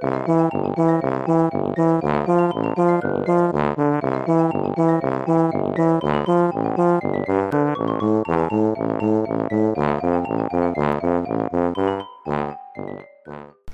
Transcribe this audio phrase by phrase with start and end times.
[0.00, 0.06] 大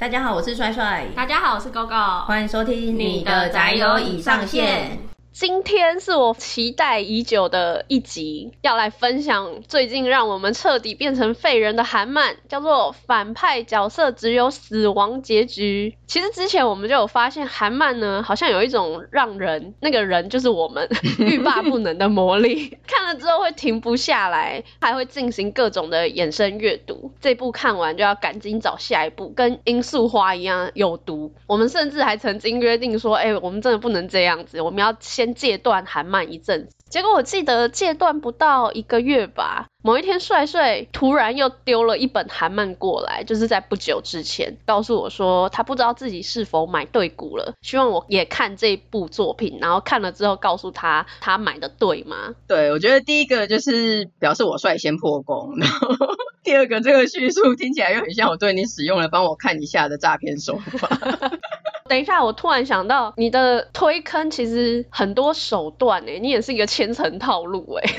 [0.08, 1.06] 家好，我是帅帅。
[1.14, 2.24] 大家好，我是 GoGo。
[2.24, 4.98] 欢迎收听你的宅友已上线。
[5.32, 15.96] 今天是我期待已久的一集，要来分享最近让我们彻底变成废人的韩漫，叫做《反派角色只有死亡结局》。
[16.14, 27.10] 其实之前我们就有发现，韩漫呢好像有一种让人那个人就是我们 欲罢不能的魔力， 看了之后会停不下来，还会进行各种的衍生阅读。
[27.20, 31.32] 这部看完就要赶紧找下一部，跟罂粟花一样有毒。
[31.48, 35.24] 我们甚至还曾经约定说，哎、欸，我们真的不能这样子，我们要先。
[35.24, 52.34] 先戒断韩漫一阵子，结果我记得戒断不到一个月吧，某一天帅帅突然又丢了一本韩漫过来，就是在不久之前告诉我说他不知道自己是否买对股了，希望我也看这部作品，然后看了之后告诉他他买的对吗？
[52.46, 55.96] 对，我觉得第一个就是表示我率先破功， 然后
[56.44, 60.88] 第二个这个叙述听起来又很像我对你使用了帮我看一下的诈骗手法。
[61.86, 67.90] 等一下，我突然想到，你的推坑其实很多手段诶，你也是一个千层套路诶。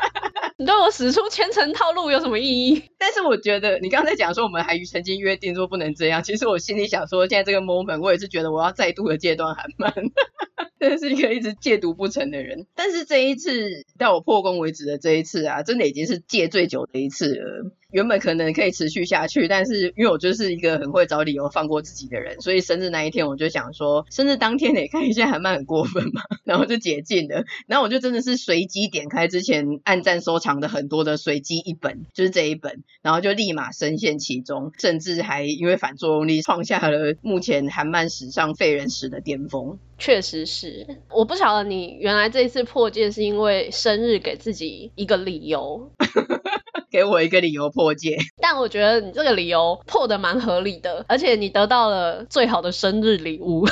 [0.56, 2.82] 你对我使出千层套路有什么意义？
[2.96, 9.92] 但是我觉得你刚才讲说我们还曾经约定说不能这样，其实我心里想说，现在这个 moment 我也是觉得我要再度的戒断韩漫，
[10.80, 12.66] 真的是一个一直戒毒不成的人。
[12.74, 17.70] 但是这一次到我破功为止的这一次啊，真的已经是戒最久的一次了。
[17.94, 27.44] 原本可能可以持续下去，但是因为我就是一个很会找理由放过自己的人，所以生日那一天我就想说，生日当天得看一下韩漫很过分嘛，然后就解禁了。
[27.68, 39.78] 然后我就真的是随机点开之前暗赞收藏的很多的随机一本，就是这一本，然后就立马深陷其中，甚至还因为反作用力创下了目前韩漫史上废人史的巅峰。
[39.98, 45.92] 确实是，我不晓得你原来这一次破戒是因为生日给自己一个理由。
[46.94, 53.66] 给我一个理由破戒， 但我觉得你这个理由破的蛮合理的，而且你得到了最好的生日礼物。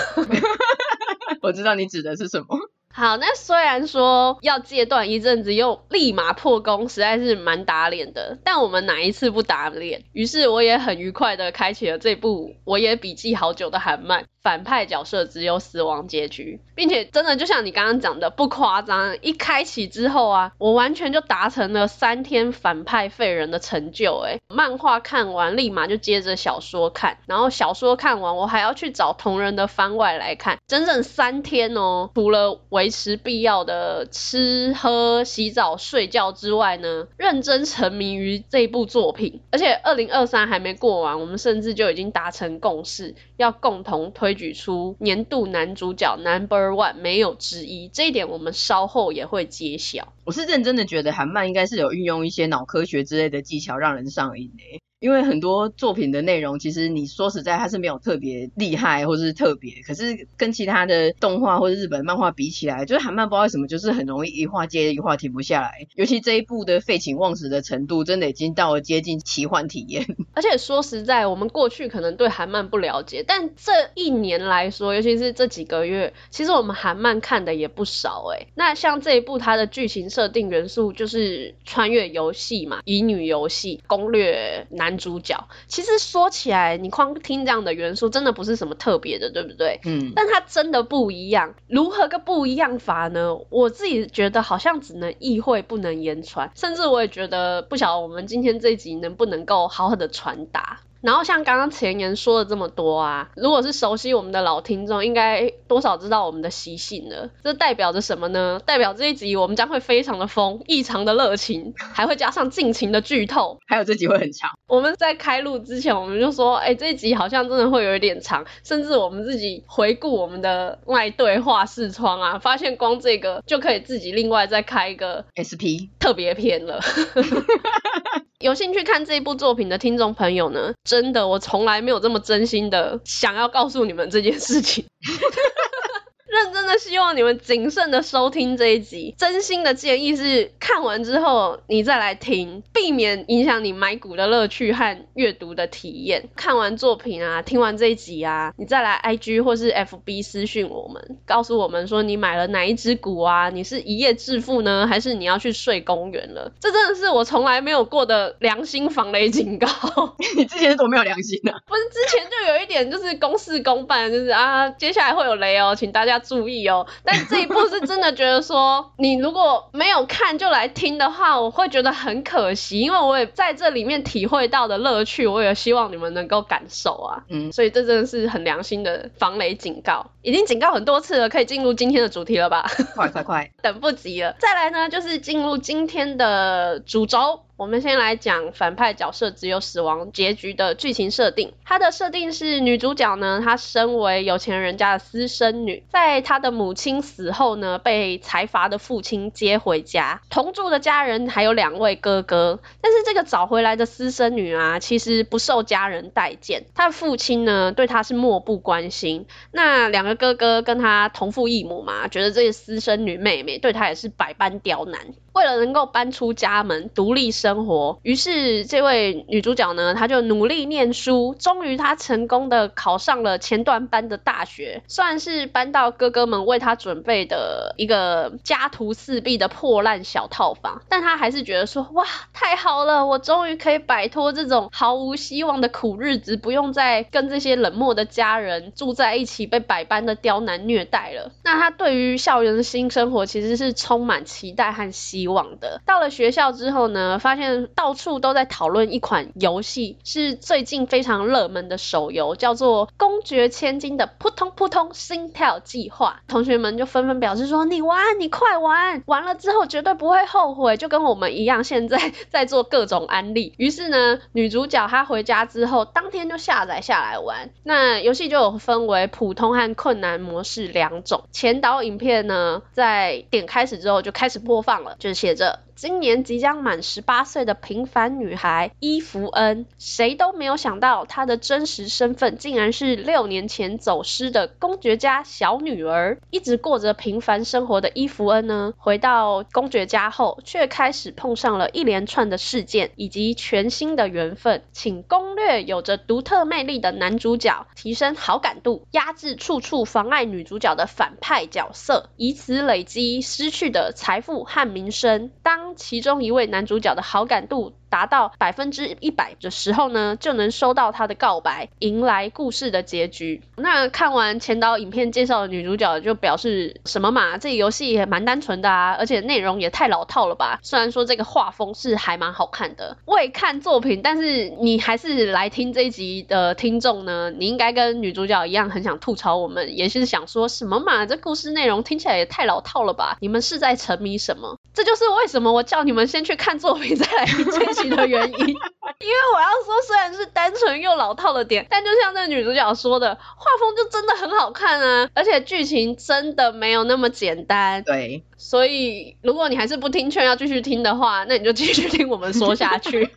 [1.41, 2.47] 我知道你指的是什么。
[2.93, 8.39] 好，那虽然说要戒断一阵子又立马破功，实在是蛮打脸的。
[8.45, 10.05] 但我们哪一次不打脸？
[10.13, 14.25] 于是我也很愉快的开启了这部我也笔记好久的韩漫。
[14.43, 24.19] 反派角色只有死亡结局，并且真的就像你刚刚讲的，不夸张，一开启之后啊，我完全就达成了三天反派废人的成就。
[24.27, 32.11] 诶，漫画看完立马就接着小说看，然后小说看完我还要去找同人的番外来看，整整三天哦。
[32.17, 39.41] 除了维持必要的吃喝、洗澡、睡觉之外呢，认真沉迷于这部作品。
[39.53, 44.33] 而且二零二三还没过完，我们甚至就已经达成共识，要共同推。
[44.33, 50.13] 举出年度男主角 Number One 没有之一，这一点我们稍后也会揭晓。
[50.25, 54.81] 我是认真的觉得韩漫应该是有运用一些脑科学之类的技巧让人上瘾的。
[55.03, 65.89] 因为很多作品的内容，其实你说实在，它是没有特别厉害或者是特别，可是跟其他的动画或者日本漫画比起来，就是韩漫不知道为什么，就是很容易一话接一话停不下来。
[65.97, 70.07] 尤其这一部的废寝忘食的程度，真的已经到了接近奇幻体验。
[70.35, 78.47] 而且说实在，我们过去可能对韩漫不了解，但这一年来说，尤其是这几个月，其实我们韩漫看的也不少哎。
[78.55, 84.92] 那像这一部，它的剧情设定元素就是穿越游戏嘛，乙女游戏攻略男。
[84.93, 89.81] 男主角其实说起来，你光听这样的元素，真的不是什么特别的，对不对？
[89.85, 90.13] 嗯。
[90.15, 93.35] 但它真的不一样，如何个不一样法呢？
[93.49, 100.81] 我自己觉得好像只能意会，不能言传，甚至我也觉得不晓得我们今天这一集能不能够好好的传达。
[101.03, 107.29] 然后像刚刚前言说了这么多啊，如果是熟悉我们的老听众，应该多少知道我们的习性了。
[107.43, 108.61] 这代表着什么呢？
[108.65, 113.59] 代表这一集我们将会非常的疯，异常的热情，还会加上尽情的剧透。
[113.67, 114.51] 还有这集会很长。
[114.69, 126.81] 我们在开录之前，我们就说，哎，这一集好像真的会有一点长，甚至我们自己回顾我们的外对话视窗啊，发现光这个就可以自己另外再开一个 SP 特别篇了。
[128.43, 134.85] 有兴趣看这一部作品的听众朋友呢，真的，我从来没有这么真心的想要告诉你们这件事情。
[136.33, 146.31] 认真的希望你们谨慎的收听这一集，真心的建议是看完之后你再来听，避免影响你买股的乐趣和阅读的体验。
[146.35, 153.51] 看完作品啊，听完这一集啊，你再来 IG 或是 FB 私讯我们，告诉我们说你买了哪一只股啊？
[153.51, 156.51] 你是一夜致富呢，还是你要去睡公园了？
[156.59, 159.69] 这真的是我从来没有过的良心防雷警告。
[160.35, 161.61] 你之前是多没有良心啊？
[161.67, 166.22] 不是之前就有一点就是公事公办，就是啊，接下来会有雷哦，请大家。
[166.23, 177.25] 注意哦， 但这一部是真的觉得说，你如果没有看就来听的话，我会觉得很可惜，因为我也在这里面体会到的乐趣，我也希望你们能够感受啊。
[177.29, 182.67] 嗯，所以这真的是很良心的防雷警告，已经警告很多次了，可以进入今天的主题了吧？
[182.95, 184.35] 快快快， 等不及了。
[184.39, 187.41] 再来呢，就是进入今天的主轴。
[187.57, 191.53] 我们先来讲反派角色只有死亡结局的剧情设定。
[191.65, 202.61] 它的设定是女主角呢，她身为有钱人家的私生女，在她的母亲死后呢，被财阀的父亲接回家，同住的家人还有两位哥哥。
[202.81, 209.27] 但是这个找回来的私生女啊，其实不受家人待见，她的父亲呢，对她是漠不关心。
[209.53, 215.01] 那两个哥哥跟她同父异母嘛，觉得这个私生女妹妹对她也是百般刁难。
[215.33, 241.33] 为了能够搬出家门，独立生活，于是这位女主角呢，她就努力念书，终于她成功的考上了前段班的大学，算是搬到哥哥们为她准备的一个家徒四壁的破烂小套房，但她还是觉得说，哇，太好了，我终于可以摆脱这种毫无希望的苦日子，不用再跟这些冷漠的家人住在一起，被百般的刁难虐待了。
[241.43, 245.33] 那她对于校园的新生活其实是充满期待和希望。
[245.33, 245.81] 希望的。
[245.87, 256.23] 到了学校之后呢，发现到处都在讨论一款游戏，是最近非常热门的手游，叫做《公爵千金的扑通扑通心跳计划》。
[256.31, 263.55] 同学们就纷纷表示说：“你玩，你快玩，玩了之后绝对不会后悔。”就跟我们一样，现在在做各种安利。
[263.59, 267.51] 于是呢，女主角她回家之后，当天就下载下来玩。
[267.63, 271.23] 那游戏就有分为普通和困难模式两种。
[271.31, 275.12] 前导影片呢，在点开始之后就开始播放了，就。
[275.15, 275.61] 写着。
[275.75, 286.19] 今年即将满十八岁的平凡女孩伊芙恩，谁都没有想到她的真实身份竟然是六年前走失的公爵家小女儿。
[286.31, 294.63] 一直过着平凡生活的伊芙恩呢，回到公爵家后，却开始碰上了一连串的事件以及全新的缘分。
[294.73, 305.31] 请攻略有着独特魅力的男主角，提升好感度，压制处处妨碍女主角的反派角色，以此累积失去的财富和名声。
[305.43, 313.43] 当当其中一位男主角的好感度达到百分之一百的时候呢，就能收到他的告白，迎来故事的结局。
[313.55, 317.39] 那看完前导影片介绍的女主角就表示什么嘛？
[317.39, 320.59] 这游戏也蛮单纯的啊，而且内容也太老套了吧？
[320.65, 331.07] 虽然说这个画风是还蛮好看的，未看作品，但是你还是来听这一集的听众呢，你应该跟女主角一样很想吐槽我们，也是想说什么嘛？
[331.07, 333.19] 这故事内容听起来也太老套了吧？
[333.21, 334.59] 你们是在沉迷什么？
[334.75, 347.83] 这就是为什么我叫你们先去看作品再来听这一集的原因， 因为我要说，虽然是单纯又老套的点，但就像那女主角说的，画风就真的很好看啊，而且剧情真的没有那么简单。
[347.83, 353.11] 对，所以如果你还是不听劝要继续听的话，那你就继续听我们说下去。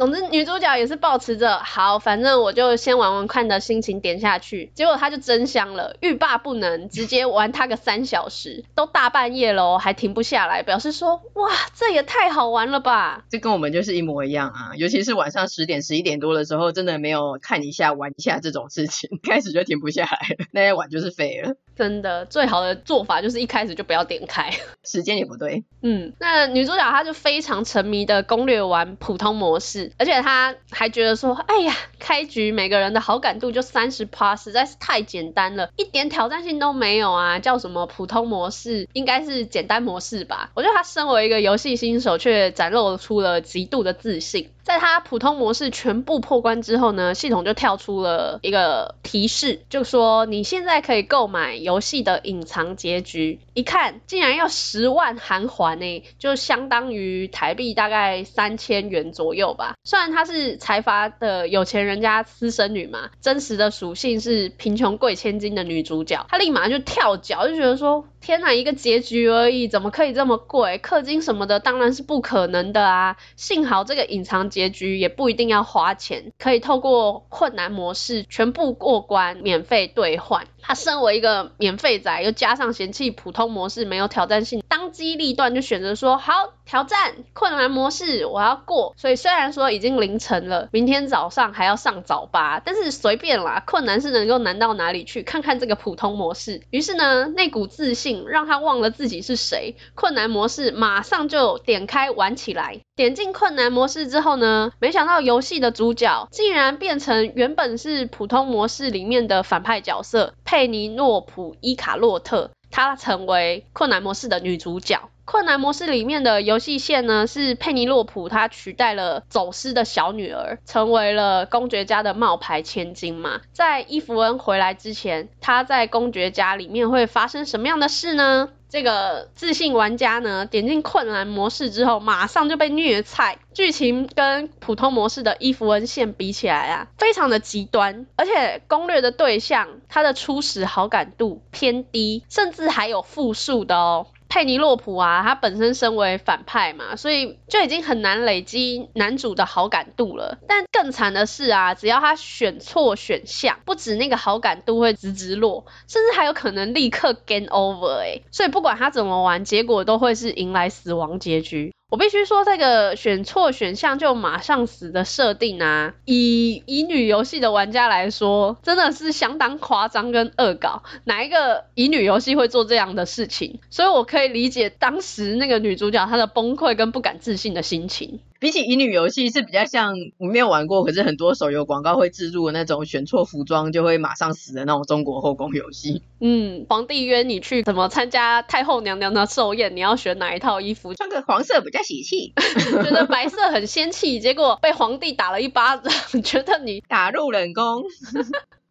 [0.00, 13.26] 总之，女主角也是抱持着好，反正我就先玩玩看的心情点下去，结果她就真香了，欲罢不能，直接玩她个三小时，都大半夜了还停不下来，表示说哇，这也太好玩了吧！
[13.28, 20.18] 这跟我们就是一模一样啊，尤其是晚上十点、十一点多的时候，真的没有看一下、玩一下这种事情， 开始就停不下来，
[20.52, 21.56] 那些玩就是废了。
[21.80, 24.50] 真的，最好的做法就是一开始就不要点开，
[24.84, 25.64] 时间也不对。
[25.80, 37.38] 嗯，那女主角她就非常沉迷的攻略玩普通模式，而且她还觉得说，哎呀，开局每个人的好感度就三十趴，实在是太简单了，一点挑战性都没有啊！
[37.38, 40.50] 叫什么普通模式，应该是简单模式吧？
[40.52, 44.50] 我觉得她身为一个游戏新手，却展露出了极度的自信。
[44.62, 53.40] 在他普通模式全部破关之后呢，系统就跳出了一个提示，就说你现在可以购买游戏的隐藏结局。
[53.54, 59.74] 一看竟然要十万韩环呢，就相当于台币大概三千元左右吧。
[59.84, 68.04] 虽然她是财阀的有钱人家私生女嘛，真实的属性是贫穷贵千金的女主角，她立马就跳脚，就觉得说。
[68.20, 70.78] 天哪，一个结局而已，怎么可以这么贵？
[70.78, 73.16] 氪金什么的当然是不可能的啊！
[73.34, 80.46] 幸好这个隐藏结局也不一定要花钱，可以透过困难模式全部过关，免费兑换。
[80.62, 88.94] 他身为一个免费仔，又加上嫌弃普通模式没有挑战性，当机立断就选择说好挑战困难模式，我要过。
[88.98, 95.22] 所以虽然说已经凌晨了，明天早上还要上早八，但是随便啦，困难是能够难到哪里去？
[95.22, 96.60] 看看这个普通模式。
[96.70, 102.80] 于是呢，那股自信让他忘了自己是谁，困难模式马上就点开玩起来。
[102.96, 115.10] 点进困难模式之后呢，没想到游戏的主角竟然变成原本是普通模式里面的反派角色佩尼诺普伊卡洛特，她成为困难模式的女主角。
[115.30, 123.40] 困难模式里面的游戏线呢，是佩尼洛普她取代了走失的小女儿，成为了公爵家的冒牌千金嘛。
[123.52, 128.48] 在伊芙恩回来之前，她在公爵家里面会发生什么样的事呢？
[128.68, 133.38] 这个自信玩家呢，点进困难模式之后，马上就被虐菜。
[133.54, 144.08] 剧情跟普通模式的伊芙恩线比起来啊，非常的极端，而且攻略的对象，他的初始好感度偏低，甚至还有负数的哦。
[144.30, 150.38] 佩尼洛普啊，他本身身为反派嘛，所以就已经很难累积男主的好感度了。
[150.48, 158.22] 但更惨的是啊，只要他选错选项，不止那个好感度会直直落，甚至还有可能立刻 gain over 哎。
[158.30, 161.74] 所以不管他怎么玩，结果都会是迎来死亡结局。
[161.90, 170.84] 我必须说，这个选错选项就马上死的设定啊，以乙女游戏的玩家来说，真的是相当夸张跟恶搞。
[171.02, 173.58] 哪一个乙女游戏会做这样的事情？
[173.70, 178.20] 所以我可以理解当时那个女主角她的崩溃跟不敢自信的心情。
[178.40, 186.00] 比起乙女游戏是比较像我没有玩过，可是很多手游广告会置入的那种选错服装就会马上死的那种中国后宫游戏。
[186.20, 190.94] 嗯，皇帝约你去怎么参加太后娘娘的寿宴，你要选哪一套衣服？
[190.94, 192.32] 穿个黄色比较喜气，
[192.82, 195.92] 觉得白色很仙气，结果被皇帝打了一巴掌，
[196.24, 197.82] 觉得你打入冷宫。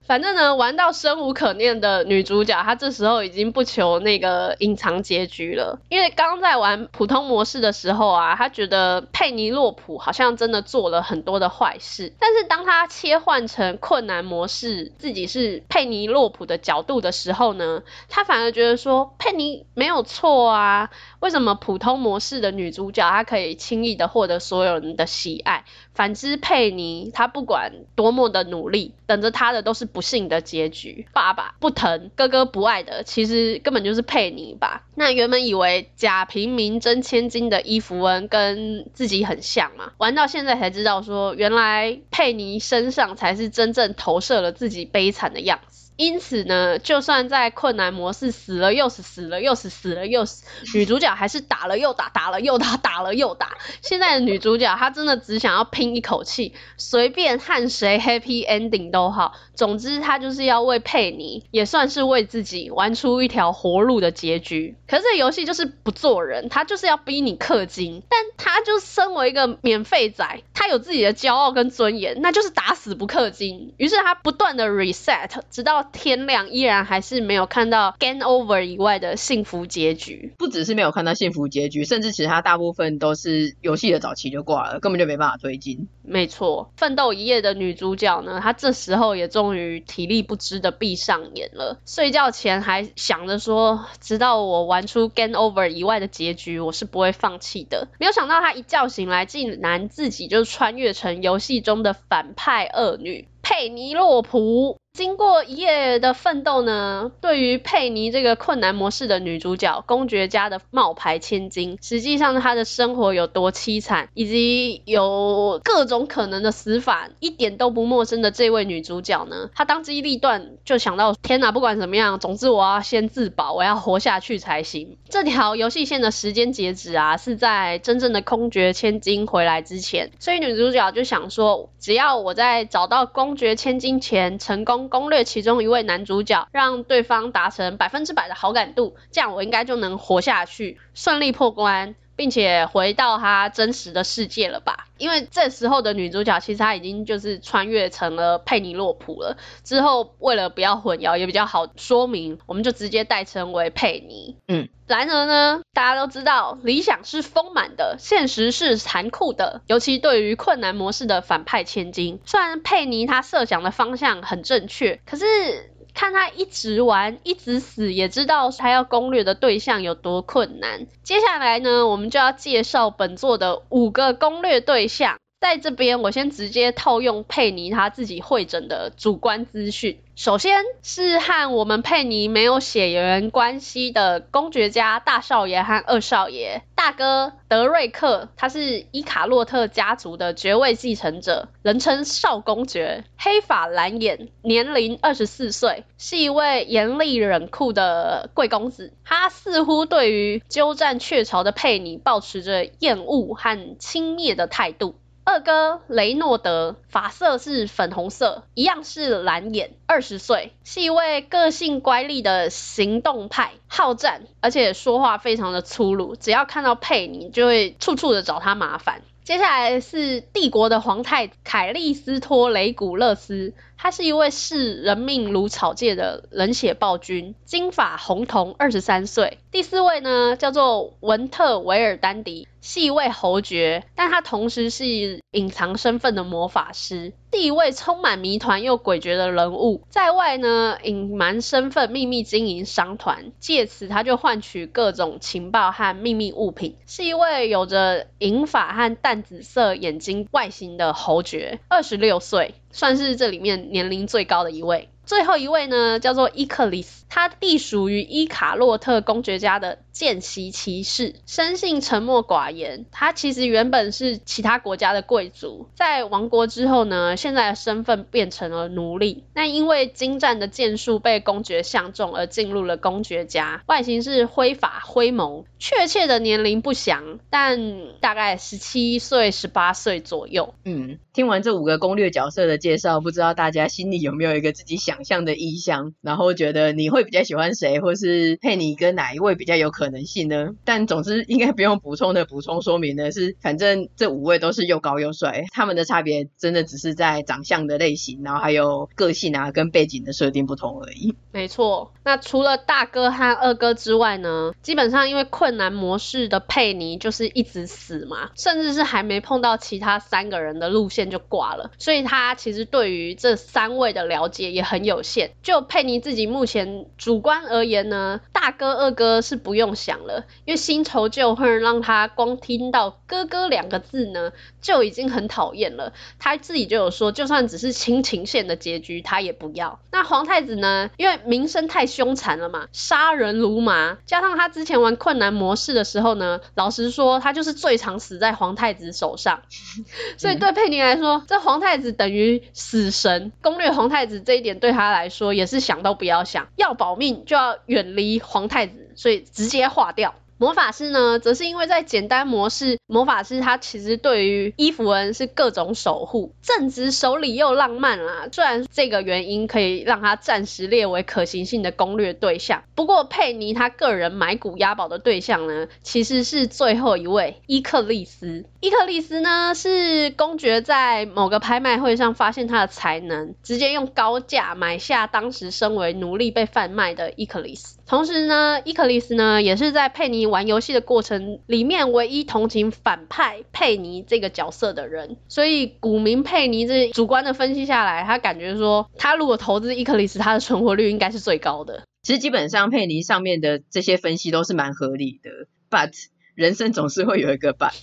[0.10, 5.80] 反正呢，玩到生无可恋的女主角，她这时候已经不求那个隐藏结局了。
[5.88, 12.12] 因为刚在玩普通模式的时候啊，她觉得佩尼洛普好像真的做了很多的坏事。
[12.18, 20.90] 但是当她切换成困难模式，自己是佩尼洛普的角度的时候呢，她反而觉得说佩尼没有错啊。
[21.20, 25.66] 为什么普通模式的女主角她可以轻易的获得所有人的喜爱？
[26.00, 31.06] 反之，佩妮她不管多么的努力，等着她的都是不幸的结局。
[31.12, 34.86] 爸爸不疼，哥哥不爱的，其实根本就是佩妮吧？
[34.96, 45.89] 那原本以为假平民真千金的伊芙恩跟自己很像嘛，玩到现在才知道说，原来佩妮身上才是真正投射了自己悲惨的样子。
[46.00, 53.58] 因此呢，就算在困难模式死了又死，死了又死，死了又死，女主角还是打了又打，打了又打，打了又打。
[53.82, 64.78] 现在的女主角她真的只想要拼一口气，随便和谁 happy ending 都好，总之她就是要为佩妮，也算是为自己玩出一条活路的结局。
[64.88, 73.74] 可是游戏就是不做人，她就是要逼你氪金，但她就身为一个免费仔，她有自己的骄傲跟尊严，那就是打死不氪金。
[73.76, 75.89] 于是她不断的 reset，直到。
[75.92, 85.88] 天亮依然还是没有看到 game over 以外的幸福结局，不只是没有看到幸福结局，甚至其他大部分都是游戏的早期就挂了，根本就没办法推进。
[86.04, 97.88] 没错，奋斗一夜的女主角呢，她这时候也终于体力不支的闭上眼了，睡觉前还想着说，直到我玩出 game over 以外的结局，我是不会放弃的。
[98.00, 104.78] 没有想到她一觉醒来，竟然自己就穿越成游戏中的反派恶女佩尼洛普。
[104.94, 124.98] 经过一夜的奋斗呢，对于佩妮这个困难模式的女主角，公爵家的冒牌千金，实际上她的生活有多凄惨，以及有各种可能的死法，一点都不陌生的这位女主角呢，她当机立断就想到，天哪，不管怎么样，总之我要先自保，我要活下去才行。
[125.08, 134.79] 这条游戏线的时间截止啊，是在真正的公爵千金回来之前，所以女主角就想说，只要我在找到公爵千金前成功。
[134.88, 144.88] 攻略其中一位男主角，让对方达成百分之百的好感度，这样我应该就能活下去，顺利破关，并且回到她真实的世界了吧？
[144.98, 149.38] 因为这时候的女主角其实她已经就是穿越成了佩尼洛普了。
[149.64, 154.36] 之后为了不要混淆，也比较好说明，我们就直接代称为佩妮。
[154.50, 154.68] 嗯。
[154.86, 159.62] 然而呢，大家都知道，理想是丰满的，现实是残酷的。
[159.68, 165.69] 尤其对于困难模式的反派千金，虽然佩妮她设想的方向很正确，可是。
[165.94, 170.88] 看他一直玩，一直死，也知道他要攻略的对象有多困难。
[171.04, 175.18] 接下来呢，我们就要介绍本作的五个攻略对象。
[175.42, 180.00] 在这边，我先直接套用佩妮他自己会诊的主观资讯。
[180.20, 186.62] 首先是和我们佩妮没有血缘关系的公爵家大少爷和二少爷。
[186.76, 193.06] 大哥德瑞克，他是伊卡洛特家族的爵位继承者，人称少公爵。
[193.18, 198.92] 黑发蓝眼，年龄二十四岁，是一位严厉冷酷的贵公子。
[199.06, 204.96] 他似乎对于鸠占鹊巢的佩妮抱持着厌恶和轻蔑的态度。
[205.32, 219.04] 二哥雷诺德，发色是粉红色，一样是蓝眼，二十岁，是一位个性乖戾的行动派，好战，而且说话非常的粗鲁，只要看到佩妮就会处处的找他麻烦。
[219.24, 223.54] 接下来是帝国的皇太凯利斯托雷古勒斯。
[223.82, 229.38] 他是一位视人命如草芥的冷血暴君，金发红瞳，二十三岁。
[229.52, 234.86] 第四位呢，叫做文特维尔丹迪，是一位侯爵，但他同时是
[235.32, 239.82] 隐藏身份的魔法师，是一位充满谜团又诡谲的人物。
[239.90, 246.76] 在外呢，隐瞒身份，秘密经营商团，借此他就换取各种情报和秘密物品。
[246.86, 252.56] 是一位有着银发和淡紫色眼睛外形的侯爵，二十六岁。
[252.72, 254.90] 算是这里面年龄最高的一位。
[255.06, 262.86] 最后一位呢，叫做伊克里斯，他隶属于伊卡洛特公爵家的见习骑士，生性沉默寡言。
[262.92, 269.24] 他其实原本是其他国家的贵族，在亡国之后呢，现在的身份变成了奴隶。
[269.34, 277.60] 那因为精湛的剑术被公爵相中而进入了公爵家，外形是灰发灰眸，确切的年龄不详，但
[278.00, 280.54] 大概十七岁、十八岁左右。
[280.66, 290.50] 嗯，听完这五个攻略角色的介绍，不知道大家心里有没有一个自己想想象的意向，然后觉得你会会比较喜欢谁，或是佩妮跟哪一位比较有可能性呢？
[290.66, 301.16] 但总之应该不用补充的补充说明的是，反正这五位都是又高又帅，他们的差别真的只是在长相的类型，然后还有个性啊跟背景的设定不同而已。
[301.32, 314.80] 没错，那除了大哥和二哥之外呢，基本上因为困难模式的佩妮就是一直死嘛，甚至是还没碰到其他三个人的路线就挂了，所以他其实对于这三位的了解也很。
[314.90, 325.94] 有限，就佩妮自己目前主观而言呢，大哥二哥是不用想了，因为新仇旧恨让他光听到哥哥两个字呢就已经很讨厌了。
[326.18, 329.80] 他自己就有说，就算只是亲情线的结局他也不要。
[329.92, 339.44] 那皇太子呢，因为名声太凶残了嘛，杀人如麻，加上他之前玩困难模式的时候呢，老实说他就是最常死在皇太子手上，
[340.18, 343.32] 所以对佩妮来说，这皇太子等于死神。
[343.44, 344.80] 攻略皇太子这一点对他。
[344.80, 350.16] 他来说也是想都不要想，要保命就要远离皇太子，所以直接化掉。
[350.40, 358.30] 魔法师呢，则是因为在简单模式，魔法师他其实对于伊芙恩是各种守护，正直、守礼又浪漫啦。
[358.32, 368.46] 虽然这个原因可以让他暂时列为可行性的攻略对象，不过佩妮他个人买股押宝的对象呢，其实是最后一位伊克利斯。
[368.62, 377.79] 伊克利斯呢，是公爵在某个拍卖会上发现他的才能，直接用高价买下当时身为奴隶被贩卖的伊克利斯。
[377.90, 385.18] 同时呢，伊克利斯呢，也是在佩妮玩游戏的过程里面唯一同情反派佩妮这个角色的人。
[385.28, 391.82] 所以古名佩妮这主观的分析下来，他感觉说，他如果投资伊克利斯，他的存活率应该是最高的。
[392.04, 395.32] 其实基本上佩妮上面的这些分析都是蛮合理的
[395.72, 395.92] ，but
[396.36, 397.74] 人生总是会有一个 but。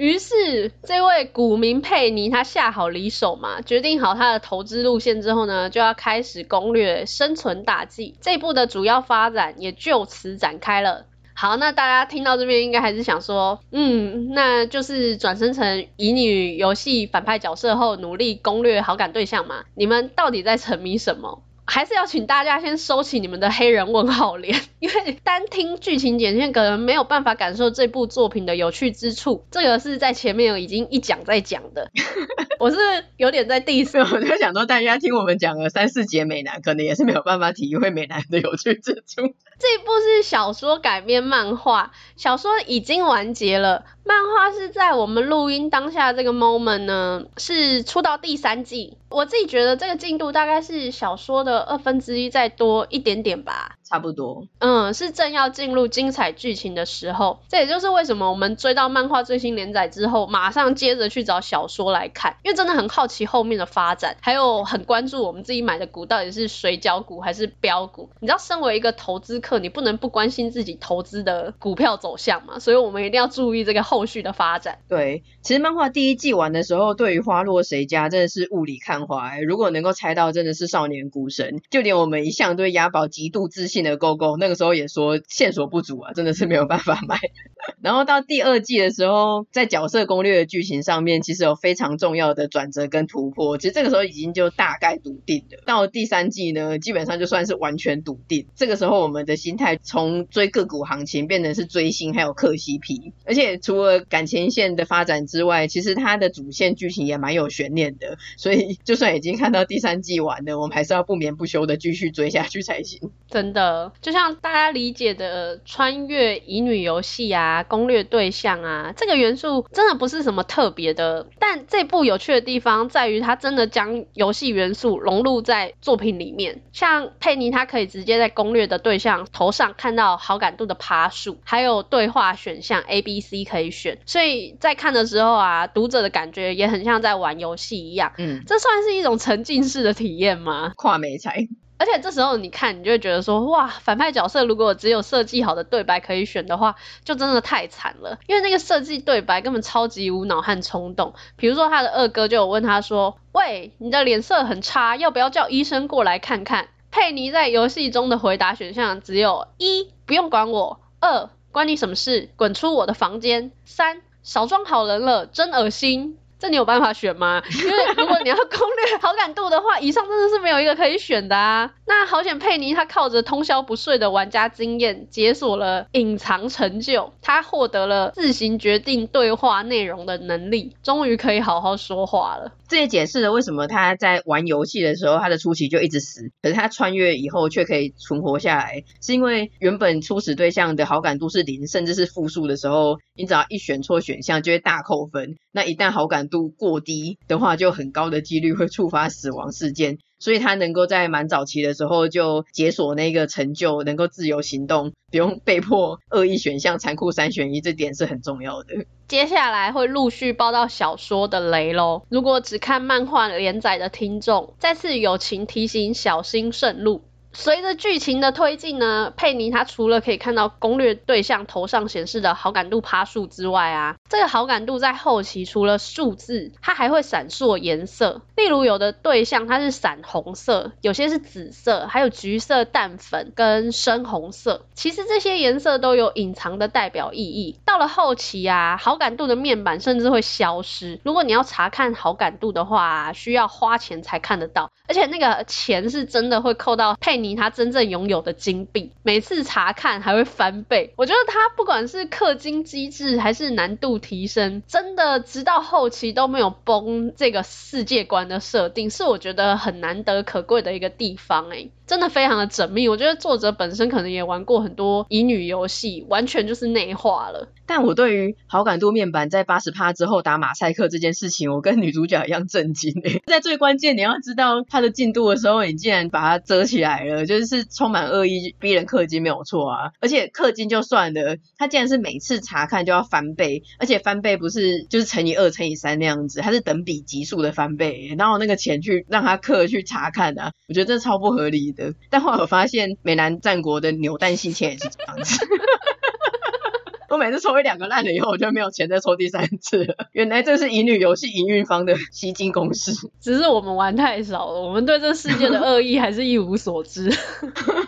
[0.00, 8.16] 于是，这位股民佩妮，他下好离手嘛，决定好他的投资路线之后呢，就要开始攻略生存大计。
[8.22, 11.04] 这一部的主要发展也就此展开了。
[11.34, 19.64] 好，那大家听到这边，应该还是想说，嗯，那就是转生成乙女游戏反派角色后，努力攻略好感对象嘛？
[19.74, 21.42] 你们到底在沉迷什么？
[21.72, 29.46] 还是要请大家先收起你们的黑人问号脸， 因为单听剧情简介可能没有办法感受这部作品的有趣之处。
[29.52, 31.92] 这个是在前面已经一讲再讲的，
[32.58, 32.76] 我是
[33.16, 39.32] 有点在第四， 我就想说大家听我们讲了三四节美男，可能也是没有办法体会美男的有趣之处。
[39.60, 43.84] 这一部是小说改编漫画，小说已经完结了。
[44.10, 48.96] 漫画是在我们录音当下这个 moment 呢，是出到第三季。
[49.08, 53.76] 我自己觉得这个进度大概是小说的二分之一再多一点点吧。
[53.90, 54.46] 差不多。
[54.60, 57.40] 嗯，是正要进入精彩剧情的时候。
[57.48, 68.10] 这也就是为什么我们追到漫画最新连载之后，马上接着去找小说来看，因为真的很好奇后面的发展，还有很关注我们自己买的股到底是水饺股还是标股。
[68.20, 74.78] 你知道，身为一个投资客，你不能不关心自己投资的股票走向嘛，所以我们一定要注意这个后续的发展。
[74.88, 79.40] 对，其实漫画第一季完的时候，对于花落谁家真的是雾里看花，欸。
[79.40, 81.60] 如果能够猜到，真的是少年股神。
[81.70, 87.18] 就连我们一向对押宝极度自信的勾勾，那个时候也说线索不足啊，真的是没有办法买。
[87.82, 93.58] 然后到第二季的时候，在角色攻略的剧情上面，其实有非常重要的转折跟突破。
[93.58, 95.62] 其实这个时候已经就大概笃定了。
[95.66, 98.46] 到第三季呢，基本上就算是完全笃定。
[98.54, 103.12] 这个时候我们的心态从追个股行情变成是追星，还有磕 CP。
[103.24, 108.16] 而且除了感情线的发展之外，其实它的主线剧情也蛮有悬念的。
[108.36, 113.10] 所以就算已经看到第三季完了，我们还是要不眠不休的继续追下去才行。
[113.28, 113.69] 真的，
[114.00, 117.50] 就像大家理解的穿越乙女游戏啊。
[117.70, 126.62] 攻略对象啊，这个元素真的不是什么特别的，但这部有趣的地方在于，它真的将游戏元素融入在作品里面。
[126.72, 138.12] 像佩妮，她可以直接在攻略的对象头上看到好感度的爬数，还有对话选项 A、B、C 可以选，所以在看的时候啊，读者的感觉也很像在玩游戏一样。
[138.18, 140.72] 嗯，这算是一种沉浸式的体验吗？
[140.76, 141.46] 跨媒材。
[141.80, 148.18] 而且这时候你看，你就会觉得说，哇，反派角色如果只有设计好的对白可以选的话，就真的太惨了。
[148.26, 151.14] 因为那个设计对白根本超级无脑和冲动。
[151.36, 156.68] 比如说他的二哥就有问他说，喂，你的脸色很差，要不要叫医生过来看看？
[156.90, 162.28] 佩妮在游戏中的回答选项只有一，不用管我；二，关你什么事？
[162.36, 166.18] 滚出我的房间；三，少装好人了，真恶心。
[166.40, 167.42] 这你有办法选吗？
[167.62, 171.70] 因为如果你要攻略 好感度的话，以上真的是没有一个可以选的啊。
[171.86, 182.52] 那好险佩妮她靠着通宵不睡的玩家经验，解锁了隐藏成就，她获得了自行决定对话内容的能力，终于可以好好说话了。
[182.68, 195.36] 这也解释了为什么他在玩游戏的时候，他的初期就一直死，可是他穿越以后却可以存活下来，是因为原本初始对象的好感度是零，甚至是负数的时候，你只要一选错选项就会大扣分。
[195.50, 199.98] 那一旦好感度过低的话，就很高的几率会触发死亡事件。
[200.18, 208.84] 所以他能够在蛮早期的时候就解锁那个成就，能够自由行动，不用被迫恶意选项、残酷三选一，这点是很重要的。
[209.08, 212.02] 接下来会陆续报到小说的雷喽。
[212.10, 217.00] 如果只看漫画连载的听众，再次友情提醒，小心慎入。
[217.32, 228.22] 随着剧情的推进呢，佩妮她除了可以看到攻略对象头上显示的好感度趴数之外啊，这个好感度在后期除了数字，它还会闪烁颜色。
[228.36, 234.66] 例如有的对象它是闪红色，有些是紫色，还有橘色、淡粉跟深红色。
[234.74, 237.58] 其实这些颜色都有隐藏的代表意义。
[237.64, 240.98] 到了后期啊，好感度的面板甚至会消失。
[241.04, 250.92] 如果你要查看好感度的话，需要花钱才看得到，而且那个钱是真的会扣到佩你他真正拥有的金币，每次查看还会翻倍。
[250.96, 267.48] 我觉得他不管是氪金机制还是难度提升，真的直到后期都没有崩这个世界观的设定，是我觉得很难得可贵的一个地方诶、真的非常的缜密，我觉得作者本身可能也玩过很多乙女游戏，完全就是内化了。
[267.66, 273.20] 但我对于好感度面板在八十趴之后打马赛克这件事情，我跟女主角一样震惊诶。
[273.26, 279.90] 在最关键你要知道它的进度的时候，你竟然把它遮起来了，就是充满恶意逼人氪金没有错啊。
[279.98, 291.74] 而且氪金就算了，它竟然是每次查看就要翻倍，而且翻倍不是就是乘以二乘以三那样子，它是等比级数的翻倍，然后那个钱去让他氪去查看啊，我觉得这超不合理。
[292.10, 295.38] 但后来我发现，美男战国的扭蛋性钱也是这样子。
[297.10, 299.96] 我每次抽一两个烂了以后，我就没有钱再抽第三次了。
[300.12, 302.92] 原来这是乙女游戏营运方的吸金公式。
[303.20, 307.10] 只是我们玩太少了，我们对这世界的恶意还是一无所知。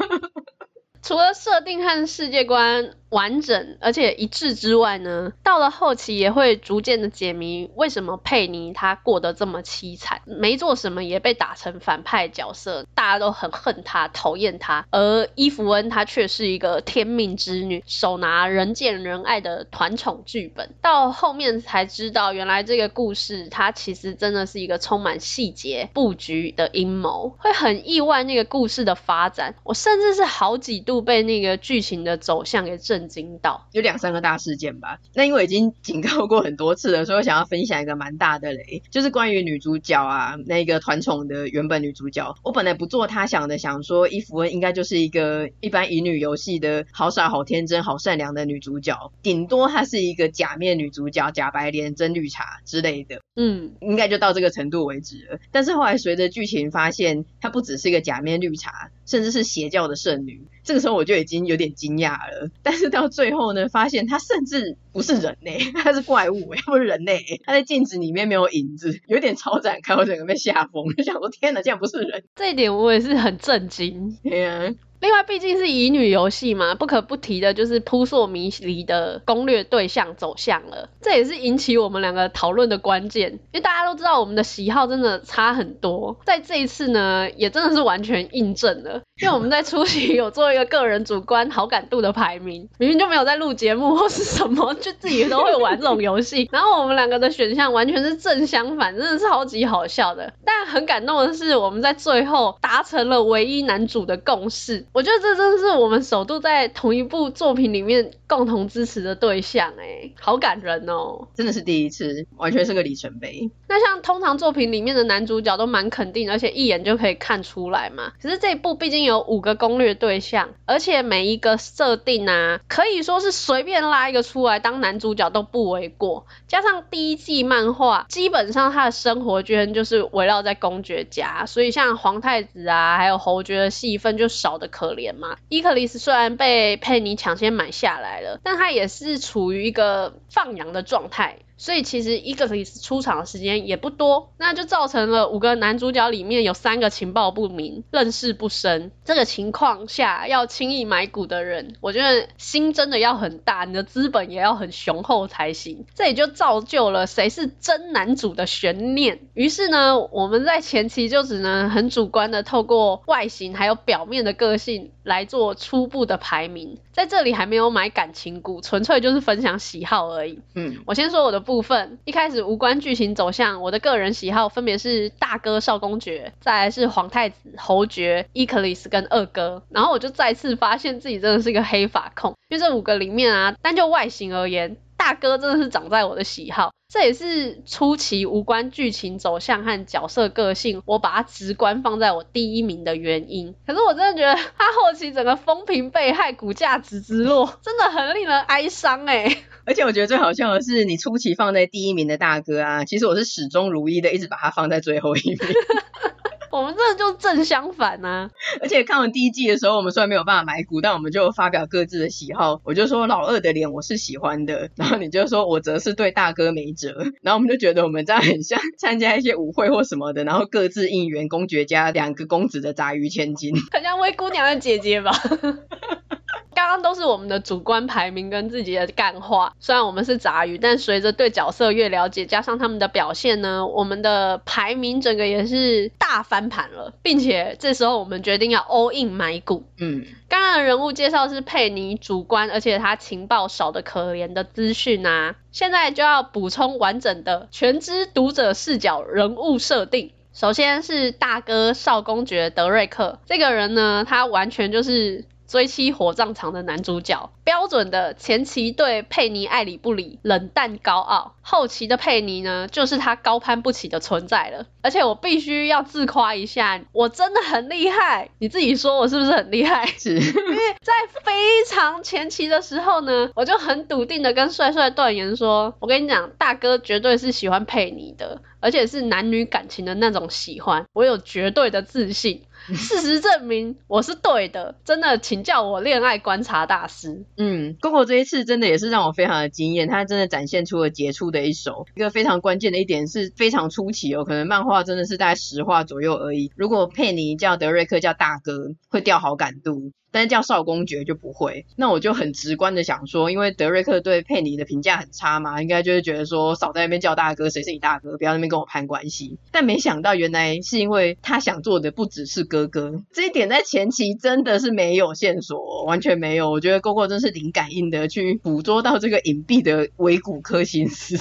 [1.02, 20.70] 除了设定和世界观完整而且一致之外呢，到了后期也会逐渐的解谜，为什么佩妮她过得这么凄惨，没做什么也被打成反派角色，大家都很恨她，讨厌她，而伊芙恩她却是一个天命之女，手拿人见人爱的团宠剧本。
[20.80, 29.54] 到后面才知道，原来这个故事它其实真的是一个充满细节布局的阴谋，会很意外那个故事的发展。
[29.64, 34.98] 我甚至是好几度被那个剧情的走向给震震惊到，有两三个大事件吧。
[35.14, 42.34] 那因为已经警告过很多次了，所以我想要分享一个蛮大的雷，就是关于女主角啊，那个团宠的原本女主角。
[42.44, 53.20] 我本来不做她想的，想说伊芙恩应该就是一个一般乙女游戏的好傻、好天真、好善良的女主角，顶多她是一个假面女主角，假白莲、真绿茶之类的。
[53.34, 55.38] 嗯，应该就到这个程度为止了。
[55.50, 60.46] 但是后来随着剧情发现，她不只是一个假面绿茶，甚至是邪教的圣女。
[60.64, 62.50] 这个时候我就已经有点惊讶了。
[62.62, 67.40] 但是到最后呢，发现它甚至不是人类， 她是怪物，不是人类。
[67.44, 72.24] 她在镜子里面没有影子，有点超展开，我整个被吓疯，就想说天哪，竟然不是人！
[72.34, 74.18] 这一点我也是很震惊。
[74.22, 74.72] 对啊。
[75.02, 80.88] 另外，毕竟是乙女游戏嘛，不可不提的就是扑朔迷离的攻略对象走向了。
[81.00, 86.16] 这也是引起我们两个讨论的关键，因为大家都知道我们的喜好真的差很多。
[86.24, 96.48] 在这一次呢，也真的是完全印证了，因为我们在初期有做一个个人主观好感度的排名，明明就没有在录节目 或是什么，就自己都会玩这种游戏。
[96.52, 100.32] 然后我们两个的选项完全是正相反，真的是超级好笑的。
[100.44, 104.86] 但很感动的是，我们在最后达成了唯一男主的共识。
[104.92, 111.28] 我觉得这真的是我们首度在同一部作品里面共同支持的对象，哎，好感人哦！
[111.34, 113.50] 真的是第一次，完全是个里程碑。
[113.68, 118.12] 那像通常作品里面的男主角都蛮肯定，而且一眼就可以看出来嘛。
[118.20, 126.26] 可是这一部毕竟有五个攻略对象，而且每一个设定啊，可以说是随便拉一个出来当男主角都不为过。
[126.48, 135.36] 加上第一季漫画，基本上他的生活圈就是围绕在公爵家，所以像皇太子啊，还有侯爵的戏份就少的可可怜嘛。
[135.48, 141.38] 伊克里斯虽然被佩妮抢先买下来了，但他也是处于一个放羊的状态。
[141.62, 148.90] 所以其实一个出场的时间也不多，那就造成了五个男主角里面有三个情报不明、认识不深。
[149.04, 155.86] 这个情况下，要轻易买股的人，我觉得心真的要很大，你的资本也要很雄厚才行。
[155.94, 159.20] 这也就造就了谁是真男主的悬念。
[159.34, 166.78] 于是呢，我们在前期就只能很主观的透过外形还有表面的个性来做初步的排名。
[166.92, 170.38] 在这里还没有买感情股，纯粹就是分享喜好而已。
[170.54, 184.76] 嗯，我先说我的部分，一开始无关剧情走向，我的个人喜好分别是大哥少公爵，再来是皇太子侯爵伊克里斯跟二哥，然后我就再次发现自己真的是一个黑发控，因为这五个里面啊，单就外形而言。
[185.02, 193.52] 大哥真的是长在我的喜好，这也是初期无关剧情走向和角色个性，我把它直观放在我第一名的原因。
[193.66, 199.38] 可是我真的觉得他后期整个风评被害，股价直直落，真的很令人哀伤哎。
[199.66, 205.38] 而且我觉得最好笑的是，你初期放在第一名的大哥啊，其实我是始终如一的，一直把他放在最后一名。
[206.52, 208.30] 我们这就正相反啊！
[208.60, 212.60] 而且看完第一季的时候，我们虽然没有办法买股，但我们就发表各自的喜好。
[212.64, 216.94] 我就说老二的脸我是喜欢的，然后你就说我则是对大哥没辙。
[217.22, 225.10] 然后我们就觉得我们这样很像 参加一些舞会或什么的，然后各自应援公爵家两个公子的杂鱼千金，很像灰姑娘的姐姐吧。
[226.54, 239.64] 刚刚都是我们的主观排名跟自己的干话，虽然我们是杂鱼，但随着对角色越了解，加上他们的表现呢，我们的排名整个也是大翻盘了，并且这时候我们决定要 all in 买股。
[239.78, 250.12] 嗯，刚刚的人物介绍是佩妮主观，而且他情报少的可怜的资讯啊，现在就要补充完整的全知读者视角人物设定。
[250.32, 255.24] 首先是大哥少公爵德瑞克，这个人呢，他完全就是。
[255.52, 264.64] 追妻火葬场的男主角，标准的前期对佩妮爱理不理、冷淡高傲，后期的佩妮呢，就是他高攀不起的存在了。
[264.80, 269.84] 而且我必须要自夸一下，我真的很厉害，你自己说我是不是很厉害？
[269.98, 282.44] 是， 因为在非常前期的时候呢，我就很笃定的跟帅帅断言说，我跟你讲，大哥绝对是喜欢佩妮的，而且是男女感情的那种喜欢，我有绝对的自信。
[282.74, 287.24] 事实证明我是对的，真的，请叫我恋爱观察大师。
[287.36, 291.86] 嗯，Coco 这一次真的也是让我非常的惊艳，他真的展现出了杰出的一手。
[291.94, 296.50] 一个非常关键的一点是非常出奇哦，可能漫画真的是大概十话左右而已。
[296.56, 299.92] 如果佩妮叫德瑞克叫大哥，会掉好感度。
[300.12, 309.38] 但是叫少公爵就不会，那我就很直观的想说，因为德瑞克对佩妮的评价很差嘛，应该就是觉得说少在那边叫大哥，谁是你大哥，不要那边跟我攀关系。
[309.50, 316.50] 但没想到原来是因为他想做的不只是哥哥，这一点在前期真的是没有线索，完全没有。
[316.50, 321.16] 我觉得 Coco 真是零感应的去捕捉到这个隐蔽的微骨科心思。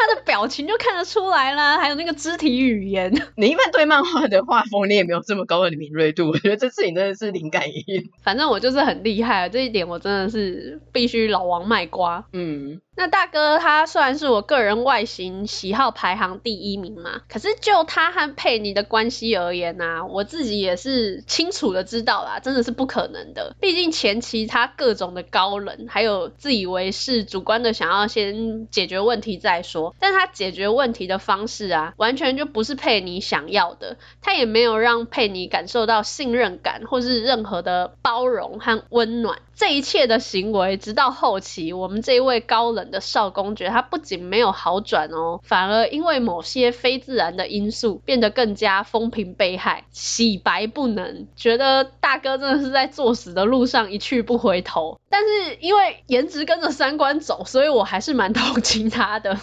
[0.00, 3.12] 看他的表情就看得出来啦，还有那个肢体语言。
[3.36, 6.28] 你一般对漫画的画风，你也没有这么高的敏锐度。
[6.32, 8.10] 我觉得这次你真的是灵感一。
[8.22, 12.24] 反正我就是很厉害，这一点我真的是必须老王卖瓜。
[12.32, 12.80] 嗯。
[12.96, 23.54] 那大哥他虽然是我个人外形喜好排行第一名嘛，可是就他和佩妮的关系而言啊，我自己也是清楚的知道啦，真的是不可能的。
[23.58, 39.38] 毕竟前期他各种的高冷，还有自以为是、主观的想要先解决问题再说，但他解决问题的方式啊，完全就不是佩妮想要的，他也没有让佩妮感受到信任感或是任何的包容和温暖。
[39.60, 54.98] 这一切的行为，直到后期，我们这一位高冷的少公爵，他不仅没有好转哦，反而因为某些非自然的因素，变得更加风评被害，洗白不能，觉得大哥真的是在作死的路上一去不回头。
[55.10, 59.38] 但是因为颜值跟着三观走，所以我还是蛮同情他的。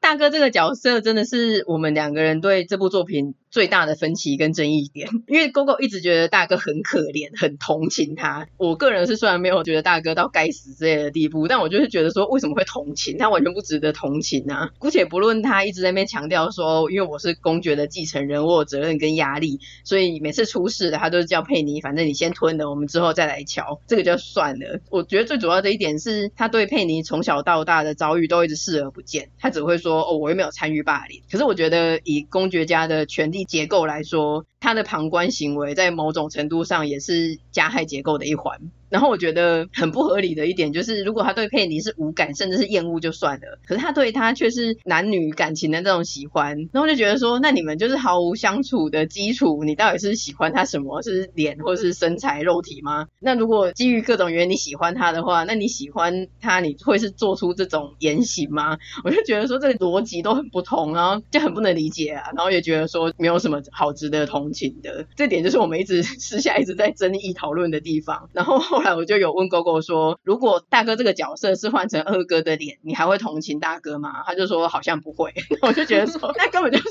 [0.00, 5.08] 大哥这个角色真的是我们两个人对这部作品最大的分歧跟争议点。
[5.28, 8.48] 因为 GoGo 一直觉得大哥很可怜，很同情他。
[8.56, 13.28] 我个人是虽然没有我觉得大哥到该死之类的地步，但我就是觉得说，为什么会同情他？
[13.28, 14.70] 完全不值得同情啊！
[14.78, 24.80] 姑且不论他一直在那边强调说，因为我是公爵的继承人，我有责任跟压力，所以每次出事了，他都是叫佩妮，反正你先吞了，我们之后再来瞧，这个就算了。
[24.90, 31.22] 我觉得最主要的一点是他对佩妮从小到大的遭遇都一直视而不见，他只会说哦，我又没有参与霸凌。
[31.30, 38.60] 可是我觉得以公爵家的权力结构来说，他的旁观行为在某种程度上也是加害结构的一环。
[38.92, 51.00] 然后我觉得很不合理的一点就是，如果他对佩妮是无感甚至是厌恶就算了，可是他对他却是男女感情的这种喜欢，然后就觉得说，那你们就是毫无相处的基础，你到底是喜欢他什么？
[51.00, 53.06] 是脸或是身材肉体吗？
[53.18, 58.76] 那如果基于各种原因你喜欢他的话，那你喜欢他你会是做出这种言行吗？
[59.04, 68.60] 我就觉得说这个逻辑都很不同，然后就很不能理解啊，然后也觉得说没有什么好值得同情的，这点就是我们一直 私下一直在争议讨论的地方，然后。
[68.96, 74.22] 我就有问 GoGo 说，如果大哥这个角色是换成二哥的脸，你还会同情大哥吗？
[74.26, 75.32] 他就说好像不会。
[75.62, 76.86] 我就觉得说，那根本就是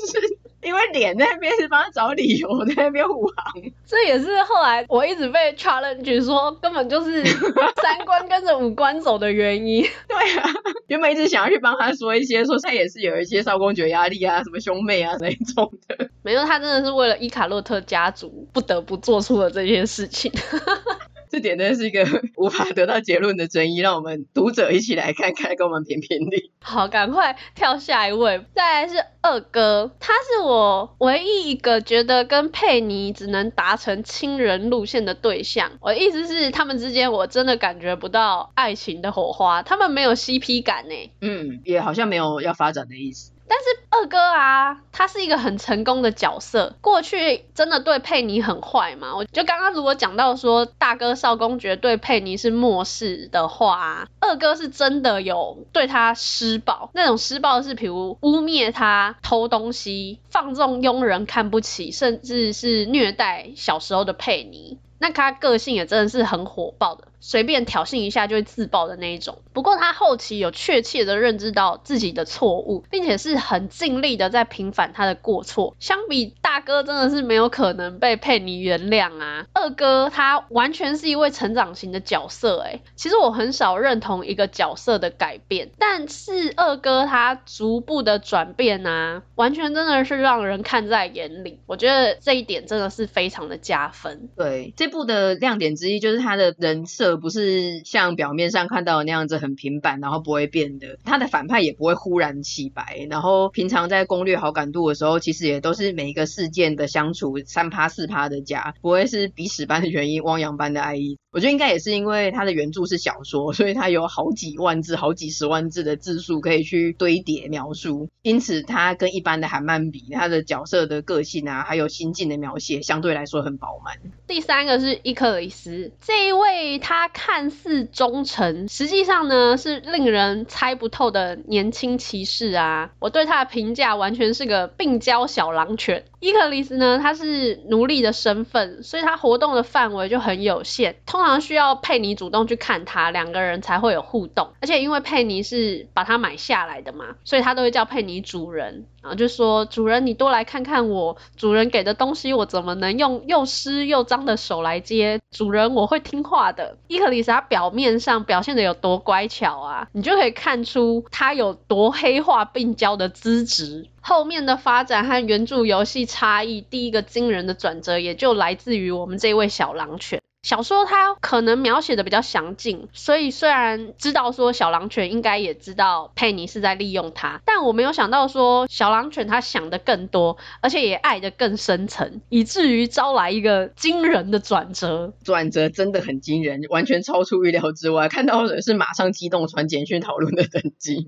[0.62, 3.52] 因为脸在那边是帮他找理由，在那边护航。
[3.86, 9.82] 这也是后来我一直被 challenge 说，根本就是三观跟着五官走的原因。
[10.08, 10.50] 对啊，
[10.86, 16.08] 原本一直想要去帮他说一些，说他也是有一些少公爵压力啊，什么兄妹啊那一种的。
[16.22, 20.32] 没有，他真的是为了伊卡洛特家族不得不做出了这些事情。
[21.32, 26.52] 这点真的是一个 无法得到结论的争议，让我们读者一起来看看，跟我们评评理。
[26.60, 35.72] 好，赶快跳下一位，再来是二哥，他是我唯一一个觉得跟佩妮只能达成亲人路线的对象。
[35.80, 40.94] 我的意思是，他们之间我真的感觉不到爱情的火花，他们没有 CP 感呢。
[41.22, 43.31] 嗯，也好像没有要发展的意思。
[43.48, 46.74] 但是二哥啊，他是一个很成功的角色。
[46.80, 49.14] 过去真的对佩妮很坏嘛？
[49.16, 56.90] 我就刚刚如果讲到说大哥少公爵对佩妮是漠视的话，二哥是真的有对他施暴。
[56.94, 64.78] 那种施暴是比如污蔑他偷东西、放纵佣人、看不起，甚至是虐待小时候的佩妮。
[65.02, 67.08] 那他个性也真的是很火爆的。
[67.18, 69.42] 随便挑衅一下就会自爆的那一种。
[69.52, 75.76] 不过他后期有确切的认知到自己的错误，并且是很尽力的在平反他的过错。
[75.80, 79.46] 相比大哥，真的是没有可能被佩妮原谅啊。
[79.54, 91.58] 二哥他完全是一位成长型的角色，诶，其实我很少认同一个角色的改变，但是二哥他逐步的转变啊，完全真的是让人看在眼里。
[91.64, 94.28] 我觉得这一点真的是非常的加分。
[94.36, 97.16] 对，这部的亮点之一就是他的人设。
[97.16, 100.98] 不是像表面上看到的那样子很平板，然后不会变的。
[101.02, 111.20] 他的反派也不会忽然起白，然后平常在攻略好感度的时候，其实也都是每一个事事件的相处三趴四趴的加，不会是鼻屎般的原因，汪洋般的爱意。
[111.32, 123.96] 我觉得应该也是因为他的原著是小说，所以他有好几万字、好几十万字的字数可以去堆叠描述，因此他跟一般的韩漫比，他的角色的个性啊，还有心境的描写相对来说很饱满。
[124.26, 132.90] 第三个是伊克里斯这一位，他看似忠诚，实际上呢是令人猜不透的年轻骑士啊。
[132.98, 136.04] 我对他的评价完全是个病娇小狼犬。
[136.20, 140.96] 伊克里斯呢，他是奴隶的身份，所以他活动的范围就很有限。
[141.04, 144.52] 通常需要佩妮主动去看他，两个人才会有互动。
[144.60, 155.20] 而且因为佩妮是把他买下来的嘛，所以他都会叫佩妮主人，然后就说主人你多来看看我，主人给的东西我怎么能用又湿又脏的手来接？
[155.30, 156.76] 主人我会听话的。
[156.88, 163.88] 伊克里斯他表面上表现的有多乖巧啊，你就可以看出他有多黑化病娇的资质。
[164.00, 170.21] 后面的发展和原著游戏差异，第一个惊人的转折也就来自于我们这位小狼犬。
[170.42, 185.12] 小说它可能描写的比较详尽，所以虽然知道说小狼犬应该也知道佩妮是在利用它，但我没有想到说小狼犬它想的更多，而且也爱的更深层，以至于招来一个惊人的转折。
[185.22, 191.06] 转折真的很惊人，完全超出预料之外，看到的是马上激动传简讯讨论的等级。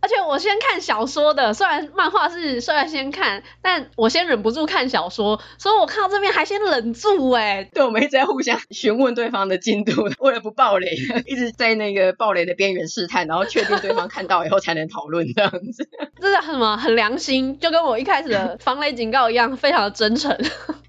[0.00, 7.70] 而且我先看小说的，虽然漫画是虽然先看，但我先忍不住看小说，所以我看到这边还先忍住哎、欸。
[7.74, 10.88] 对，我们一直在互相询问对方的进度，为了不暴雷，
[11.26, 15.88] 一直在那个暴雷的边缘试探，然后确定对方看到以后才能讨论这样子。
[16.20, 16.76] 这是什么？
[16.76, 20.36] 很良心，就跟我一开始的防雷警告一样，非常的真诚。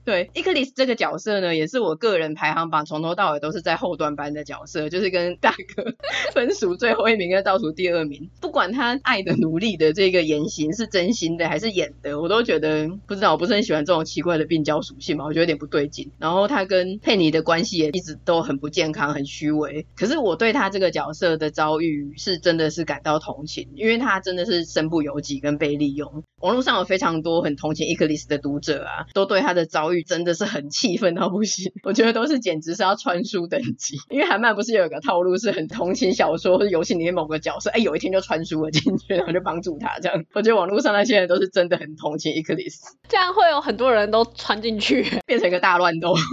[0.09, 5.83] 对，伊克里斯这个角色呢，也是我个人排行榜从头到尾都是在后段班的角色，就是跟大哥
[6.33, 8.27] 分属最后一名跟倒数第二名。
[8.41, 16.09] 不管他爱的努力的这个言行是真心的还是演的，我都觉得不知道，我不是很喜欢这种奇怪的病娇属性嘛，我觉得有点不对劲。
[16.17, 19.85] 然后他跟佩妮的关系也一直都很不健康，很虚伪。
[19.95, 26.23] 可是我对他这个角色的遭遇是真的是感到同情，因为他真的是身不由己跟被利用。
[26.41, 29.98] 网络上有非常多很同情伊克里斯的读者啊，都对他的遭遇。
[30.03, 33.97] 真的是很气愤到不行，我觉得都是简直是要穿书等级。
[34.09, 40.25] 因为韩漫不是有一个套路，是很同情小说或者游戏里面某个角色，哎，有一天就穿书了进去，然后就帮助他这样。
[40.33, 46.15] 我觉得网络上那些人都是真的很同情伊克里斯，这样会有很多人都穿进去，变成一个大乱斗。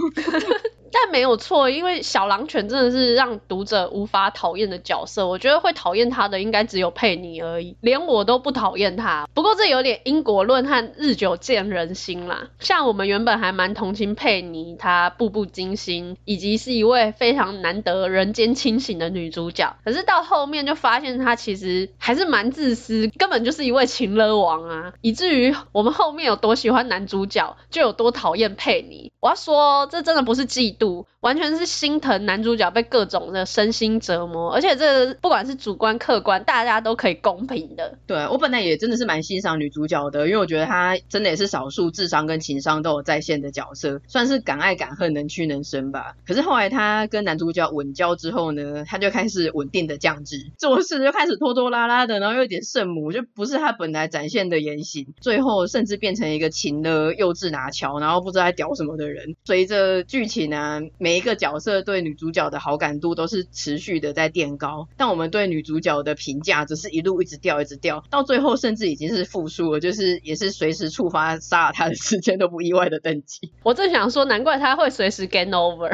[0.99, 5.27] 但没有错，因为小狼犬真的是让读者无法讨厌的角色。
[5.27, 9.29] 我觉得会讨厌他的应该只有佩妮而已，连我都不讨厌他。
[9.35, 12.49] 不过这有点因果论和日久见人心啦。
[12.59, 19.75] 像我们原本还蛮同情佩妮，她步步惊心，以及是一位非常难得人间清醒的女主角。
[19.85, 24.93] 可是到后面就发现她其实还是蛮自私，根本就是一位情勒王啊！
[25.01, 29.11] 以至于我们后面有多喜欢男主角，就有多讨厌佩妮。
[29.19, 30.86] 我要说，这真的不是嫉妒。
[31.21, 37.97] 完全是心疼男主角被各种的身心折磨，而且这不管是主观客观，大家都可以公平的。
[38.05, 46.13] 对，我本来也真的是蛮欣赏女主角的，因为我觉得她真的也是少数智商跟情商都有在线的角色，算是敢爱敢恨，能屈能伸吧。
[46.25, 59.35] 可是后来她跟男主角稳交之后呢，她就开始稳定的降智，做事就开始拖拖拉拉的，然后又有点圣母，就不是她本来展现的言行，最后甚至变成一个情的幼稚拿翘，然后不知道在屌什么的人。
[59.43, 60.89] 随着剧情啊、啊。
[60.97, 73.51] 每一个角色对女主角的好感度都是持续的在垫高，但我们对女主角的评价只是一路一直掉，一直掉，到最后甚至已经是负数了，就是也是随时触发杀了她的时间都不意外的等级。
[73.63, 75.91] 我正想说，难怪她会随时 game over。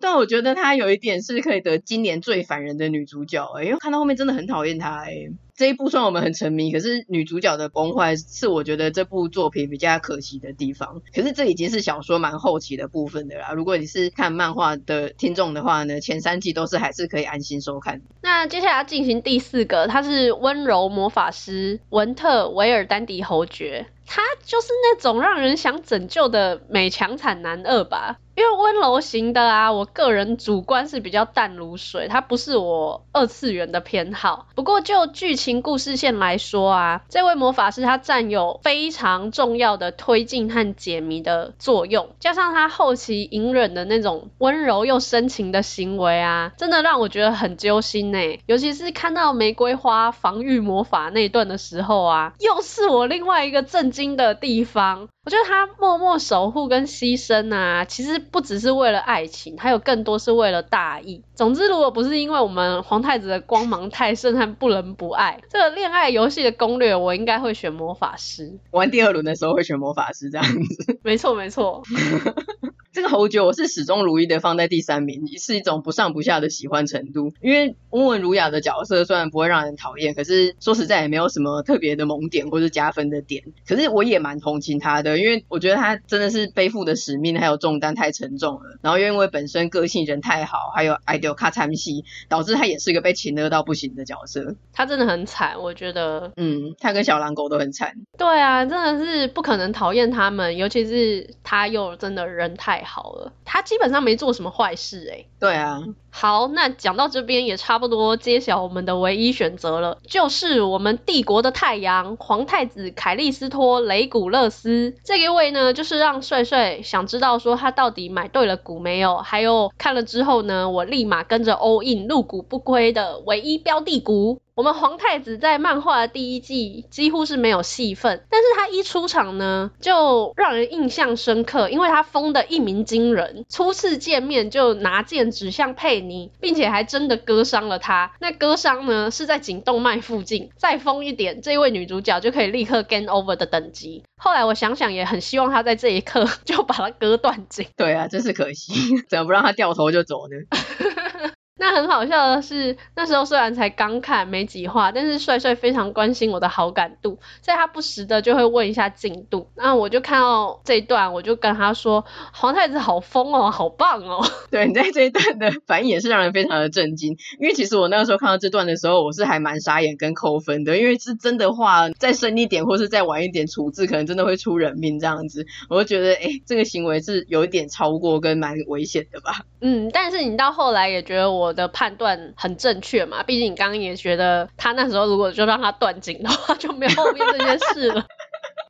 [0.00, 5.28] 但我觉得她有一点是可以得今年最烦人的女主角，欸，因为看到后面真的很讨厌她哎。
[5.58, 11.02] 这一部算我们很沉迷，可是女主角的崩坏是我觉得这部作品比较可惜的地方。
[11.12, 13.50] 可是这已经是小说蛮后期的部分的啦。
[13.52, 18.00] 如果你是看漫画的听众的话呢，前三季都是还是可以安心收看。
[18.22, 28.20] 那接下来进行第四个，他是温柔魔法师文特维尔丹迪侯爵，他就是那种让人想拯救的美强惨男二吧。
[28.38, 34.46] 因为温柔型的啊，我个人主观是比较淡如水，它不是我二次元的偏好。
[34.54, 48.18] 不过就剧情故事线来说啊，这位魔法师他占有非常重要的推进和解谜的作用，加上他后期隐忍的那种温柔又深情的行为啊，真的让我觉得很揪心呢。
[48.46, 55.08] 尤其是看到玫瑰花防御魔法那一段的时候啊，又是我另外一个震惊的地方。
[55.24, 61.22] 我觉得他默默守护跟牺牲啊，其实不只是为了爱情，还有更多是为了大义。
[61.34, 68.58] 总之，如果不是因为我们皇太子的光芒太盛和不能不爱，这个恋爱游戏的攻略，我应该会选魔法师。
[68.70, 70.98] 玩第二轮的时候会选魔法师这样子。
[71.02, 71.82] 没错，没错。
[72.98, 77.32] 这个侯爵我是始终如一的放在第三名，是一种不上不下的喜欢程度。
[77.40, 83.44] 因为温文儒雅的角色虽然不会让人讨厌，可是说实在也没有什么特别的萌点或是加分的点。
[83.68, 88.76] 可是我也蛮同情他的，因为我觉得他真的是背负的使命还有重担太沉重了。
[88.82, 94.56] 然后又因为本身个性人太好，还有爱到卡参戏，导致他也是一个被情勒到不行的角色。
[94.72, 96.32] 他真的很惨，我觉得。
[96.36, 97.94] 嗯，他跟小狼狗都很惨。
[98.18, 102.87] 对啊，真的是不可能讨厌他们，尤其是他又真的人太好。
[102.88, 105.28] 好了，他基本上没做什么坏事诶、欸。
[105.38, 105.82] 对啊。
[106.10, 124.40] 好，那讲到这边也差不多揭晓我们的唯一选择了，就是我们帝国的太阳皇太子凯利斯托雷古勒斯这一位呢，就是让帅帅想知道说他到底买对了股没有，还有看了之后呢，我立马跟着 all in 入股不亏的唯一标的股。
[124.58, 138.10] 我们皇太子在漫画的第一季几乎是没有戏份，但是他一出场呢，就让人印象深刻，因为他疯的一鸣惊人，初次见面就拿剑指向佩妮，并且还真的割伤了他。
[138.18, 144.02] 那割伤呢是在颈动脉附近，再疯一点，这位女主角就可以立刻 gain over 的等级。
[144.16, 147.64] 后来我想想，也很希望他在这一刻就把他割断颈。
[147.76, 148.72] 对啊，真是可惜，
[149.08, 151.30] 怎么不让他掉头就走呢？
[151.58, 159.48] 那很好笑的是，那时候虽然才刚看没几话，但是帅帅非常关心我的好感度，所以他不时的就会问一下进度。
[159.56, 175.44] 那我就看到这一段，我就跟他说：“皇太子好疯哦，好棒哦。”对，你在这一段的反应也是让人非常的震惊，因为其实我那个时候看到这段的时候，我是还蛮傻眼跟扣分的，因为是真的话再深一点或是再晚一点处置，可能真的会出人命这样子。
[175.68, 179.44] 我就觉得，哎，这个行为是有一点超过跟蛮危险的吧。
[179.60, 181.47] 嗯，但是你到后来也觉得我。
[181.48, 188.04] 我的判断很正确嘛，毕竟你刚刚也觉得他那时候如果就让他断颈的话，就没有后面这件事了。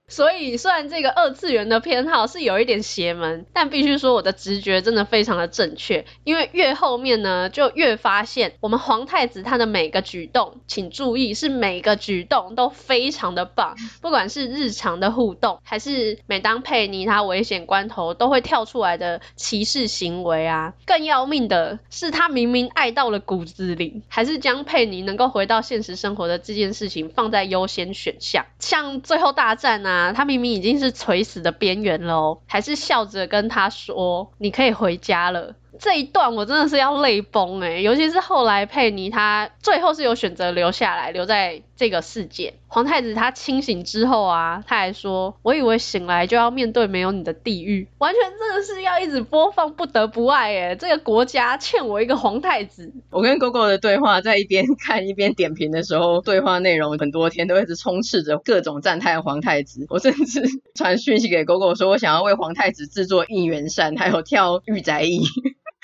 [0.08, 6.06] 所以，虽然这个二次元的偏好是有一点邪门，但必须说我的直觉真的非常的正确。
[6.24, 20.72] 因为越后面呢，就越发现我们皇太子他的每个举动，请注意是每个举动都非常的棒，不管是日常的互动，还是每当佩妮他危险关头都会跳出来的骑士行为啊。
[20.86, 28.46] 更要命的是，他明明爱到了骨子里，还是将佩妮能够回到现实生活的这件事情放在优先选项。
[28.58, 29.97] 像最后大战啊。
[29.98, 42.54] 啊，他明明已经是垂死的边缘了哦，还是笑着跟他说：“你可以回家了。”这一段我真的是要泪崩诶，尤其是后来佩妮她最后是有选择留下来，留在这个世界。
[42.70, 52.92] 皇太子他清醒之后啊，他还说：“我以为醒来就要面对没有你的地狱。”完全真的是要一直播放不得不爱诶，这个国家欠我一个皇太子。
[53.10, 59.86] 我跟 GoGo 的对话，在一边看一边点评的时候，对话内容很多天都一直充斥着各种赞叹皇太子。
[59.88, 60.42] 我甚至
[60.74, 65.22] 传讯息给 GoGo 说，我想要为皇太子制作应援扇，还有跳御宅役。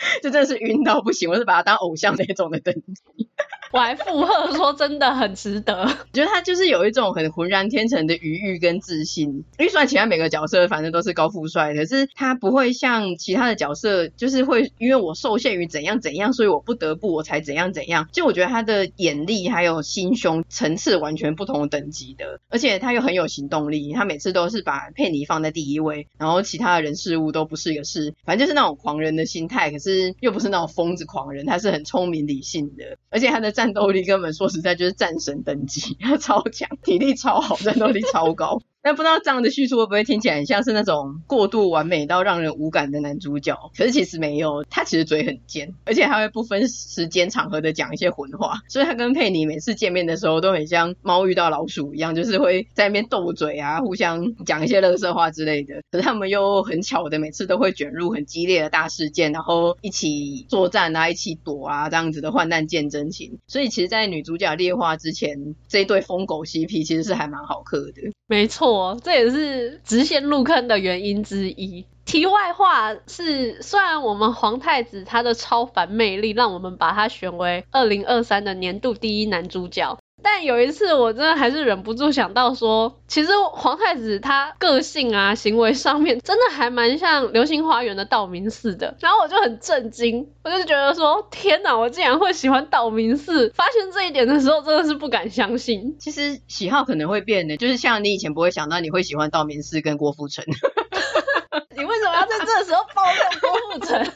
[0.22, 3.28] 就真的是晕到不行，我是把他当偶像那种的等级。
[3.74, 9.28] 我还附和说真的很值得，我 觉得他就是有一种很浑然天成的愉悦跟自信。
[9.58, 18.08] 因为虽然其他每个角色反正都是高富帅，可是他不会像其他的角色，就是会因为我受限于怎样怎样，所以我不得不我才怎样怎样。
[18.12, 23.92] 就我觉得他的眼力还有心胸层次完全不同等级的，而且他又很有行动力。
[23.92, 29.72] 他每次都是把佩妮放在第一位，然后其他的人事物都不是一个事，反正就是那种狂人的心态。
[29.72, 38.60] 可是又不是那种疯子狂人，他是很聪明理性的，而且他的战战斗力根本说实在就是战神等级，他超强，体力超好，战斗力超高。
[38.84, 43.58] 但不知道这样的叙述会不会听起来很像是那种过度完美到让人无感的男主角？
[43.74, 55.76] 可是其实没有，他其实嘴很尖，而且还会不分时间场合的讲一些混话，所以他跟佩妮每次见面的时候都很像猫遇到老鼠一样，就是会在那边斗嘴啊，互相讲一些乐色话之类的。
[55.90, 63.38] 可是他们又很巧的每次都会卷入很激烈的大事件，然后一起作战啊，一起躲啊，这样子的患难见真情。
[63.46, 68.12] 所以其实，在女主角劣化之前，这一对疯狗 CP 其实是还蛮好磕的。
[68.26, 71.84] 没错，这也是直线入坑的原因之一。
[72.04, 79.98] 题外话是，虽然我们皇太子他的超凡魅力让我们把他选为二零二三的年度第一男主角。
[80.24, 88.96] 但有一次，我真的还是忍不住想到说，其实皇太子他个性啊、行为上面，真的还蛮像《流星花园》的道明寺的。
[89.00, 93.52] 然后我就很震惊，我就觉得说，天哪，我竟然会喜欢道明寺！
[93.54, 95.96] 发现这一点的时候，真的是不敢相信。
[96.00, 100.44] 其实喜好可能会变的，就是像你以前不会想到你会喜欢道明寺跟郭富城。
[101.76, 104.12] 你为什么要在这个时候爆料郭富城？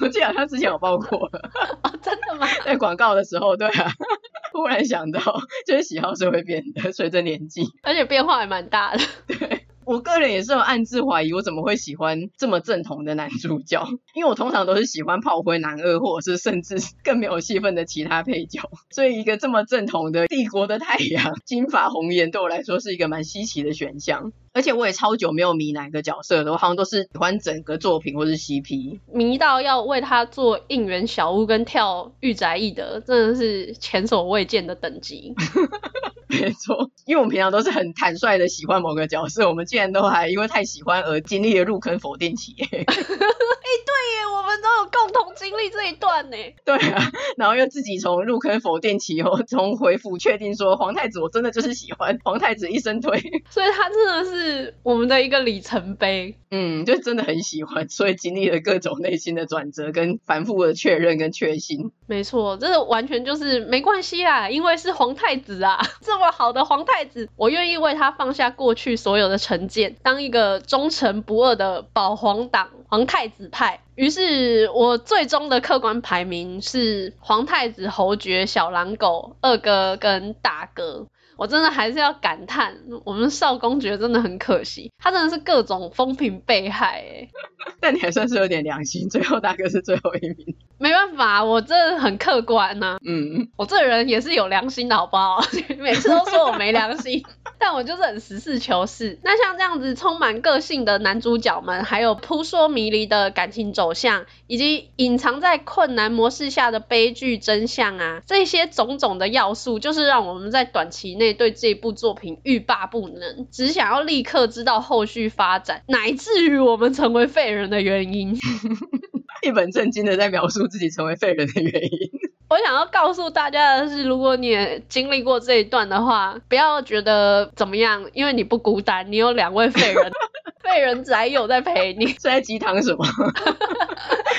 [0.00, 1.50] 我记得好像之前有报过了。
[1.82, 2.46] 哦，真的吗？
[2.64, 3.90] 在广告的时候，对啊。
[4.50, 5.20] 突然想到，
[5.66, 9.04] 就是喜好是会变的，随着年纪，而且变化还蛮大的。
[9.28, 13.82] 对，我个人也是有暗自怀疑，我怎么会喜欢这么正统的男主角？
[14.14, 18.60] 因为我通常都是喜欢炮灰男二，或者是甚至 更没有戏份的其他配角。
[18.90, 24.30] 所以一个这么正统的帝国的太阳，金发红颜，对我来说是一个蛮稀奇的选项。
[24.52, 35.34] 而且我也超久没有迷哪个角色了，我好像都是喜欢整个作品或是 CP，迷到要为他做应援小屋跟跳御宅役的，真的是前所未见的等级。
[36.28, 42.54] 没错，因为我们平常都是很坦率的喜欢某个角色，我们竟然都还因为太喜欢而经历了入坑否定期。
[42.60, 46.36] 哎、欸，对耶，我们都有共同经历这一段呢。
[46.64, 53.18] 对啊，然后又自己从入坑否定期后，从回复确定说皇太子我真的就是喜欢皇太子一生推，
[53.50, 56.36] 所以他真的是我们的一个里程碑。
[56.50, 61.90] 嗯，就真的很喜欢，所以经历了各种内心的转折跟反复的确认跟确信。
[62.08, 73.80] 没错，这完全就是没关系啊，因为是皇太子啊， 这么好的皇太子，我愿意为他放下过去所有的成见，当一个忠诚不二的保皇党皇太子派。
[73.94, 81.06] 于是我最终的客观排名是皇太子、侯爵、小狼狗、二哥跟大哥。
[81.38, 82.74] 我真的还是要感叹，
[83.04, 87.28] 我们少公爵真的很可惜，他真的是各种风评被害哎。
[87.80, 90.56] 但你还算是有点良心，最后大哥是最后一名。
[90.78, 92.98] 没办法，我真的很客观呐、啊。
[93.04, 95.40] 嗯， 我这人也是有良心的，好不好？
[95.78, 97.24] 每次都说我没良心，
[97.58, 99.18] 但我就是很实事求是。
[99.22, 118.36] 那像这样子充满个性的男主角们，还有扑朔迷离的感情走向，以及隐藏在困难模式下的悲剧真相啊，这些种种的要素，就是让我们在短期内对这部作品欲罢不能，只想要立刻知道后续发展，乃至于我们成为废人的原因。
[119.42, 121.90] 一本正经的在描述自己成为废人的原因。
[122.50, 130.10] 我想要告诉大家的是，如果你也经历过这一段的话，不要觉得怎么样，因为你不孤单，你有两位废人，
[130.64, 132.06] 废人宅友在陪你。
[132.06, 133.04] 是在鸡汤什么？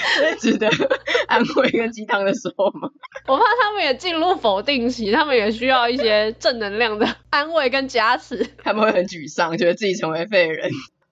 [0.10, 0.70] 是值得
[1.28, 2.90] 安慰跟鸡汤的时候吗？
[3.28, 8.46] 我怕他们也进入否定期，他们也需要一些正能量的安慰跟加持。
[8.64, 10.70] 他们会很沮丧，觉得自己成为废人。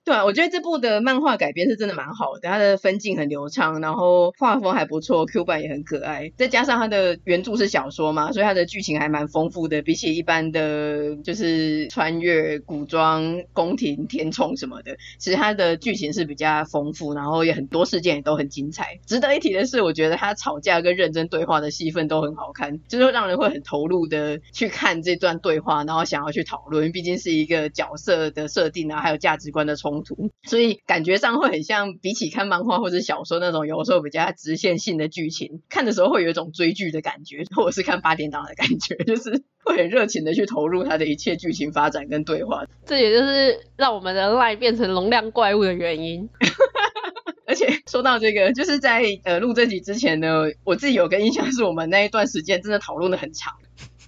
[0.07, 19.01] 对啊，我觉得这部的漫画改编是真的蛮好的，它的分镜很流畅，然后画风还不错，Q 版也很可爱，再加上它的原著是小说嘛，所以它的剧情还蛮丰富的，比起一般的就是穿越、古装、宫廷、甜宠什么的，其实它的剧情是比较丰富，然后也很多事件也都很精彩。
[19.05, 29.96] 值得一提的是，我觉得他吵架跟认真对话的戏份都很好看，就是让人会很投入的去看这段对话，然后想要去讨论，毕竟是一个角色的设定啊，还有价值观的冲。
[30.43, 42.65] 所以感觉上会很像，比起看漫画或者小说那种有时候比较直线性的剧情，看的时候会有一种追剧的感觉，或者是看八点档的感觉，就是会很热情的去投入它的一切剧情发展跟对话。
[42.85, 46.29] 这也就是让我们的 LINE 变成容量怪物的原因。
[47.47, 53.55] 而且说到这个，就是在呃录这集之前呢，我自己有个印象是我们那一段时间真的讨论的很长。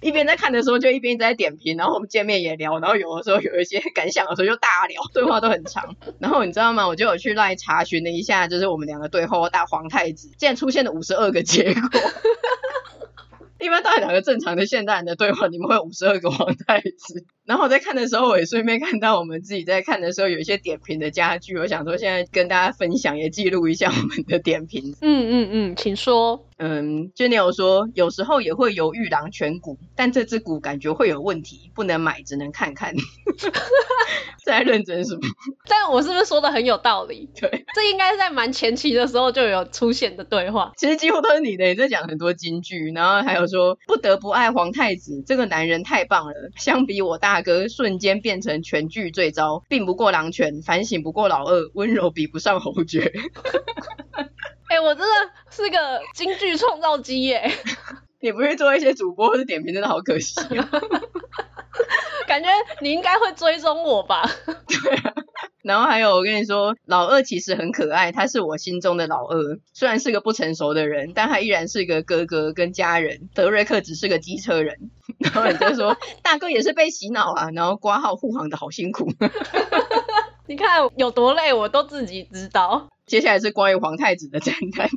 [0.00, 5.94] 一边在看的时候，就一边在点评，然后我们见面也聊，然后有的时候有一些 感想的时候就大聊，对话都很长。
[6.18, 6.86] 然后你知道吗？
[6.88, 11.82] 我就有去赖查询了一下，就是我们两个对话大皇太子，竟然出现了五十二个结果。
[13.60, 17.26] 一般到底两个正常的现代人的对话，你们会有五十二个皇太子。
[17.44, 24.94] 然后我在看的时候，我也顺便看到我们自己在看的时候有一些点评的家具，我想说现在跟大家分享，也记录一下我们的点评。
[25.00, 26.46] 嗯嗯嗯，请说。
[26.58, 32.94] 嗯，就你有说，有时候也会犹豫狼犬股，但这只股感觉会有问题，不能买，只能看看。
[34.44, 35.20] 在认真什么？
[35.68, 37.30] 但我是不是说的很有道理？
[37.40, 40.72] 对，这应该是在蛮前期的时候就有出现的对话。
[40.76, 46.34] 其实几乎都是你的，你在讲很多金句，然后还有说不得不爱皇太子，这个男人太棒了。
[46.56, 53.12] 相比我大大哥，瞬间变成全剧最糟，并不过狼犬，反省不过老二，温柔比不上侯爵。
[54.66, 57.48] 哎、我真的是个京剧创造机耶！
[58.20, 60.68] 你不去做一些主播或者点评，真的好可惜啊。
[62.26, 62.48] 感觉
[62.80, 64.22] 你应该会追踪我吧？
[64.46, 65.14] 对啊。
[65.62, 69.58] 然后还有，我跟你说，老二其实很可爱，他是我心中的老二。
[69.74, 73.28] 虽然是个不成熟的人，但他依然是个哥哥跟家人。
[73.34, 74.90] 德瑞克只是个机车人。
[75.18, 79.12] 然后你就说，大哥也是被洗脑啊，然后挂号护航的好辛苦。
[80.46, 82.88] 你看有多累，我都自己知道。
[83.10, 84.88] 接下来是关于皇太子的赞叹，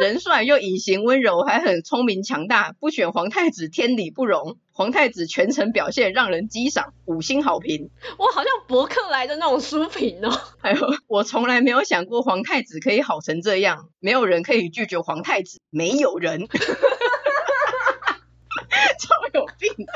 [0.00, 4.58] 人帅又隐形温柔，还很聪明强大，不选皇太子天理不容。
[4.72, 7.90] 皇太子全程表现让人激赏，五星好评。
[8.18, 10.36] 我好像博客来的那种书评哦。
[10.58, 16.48] 还有，我从来没有想过皇太子可以好成这样，没有人可以拒绝皇太子，没有人。
[18.98, 19.86] 超有病！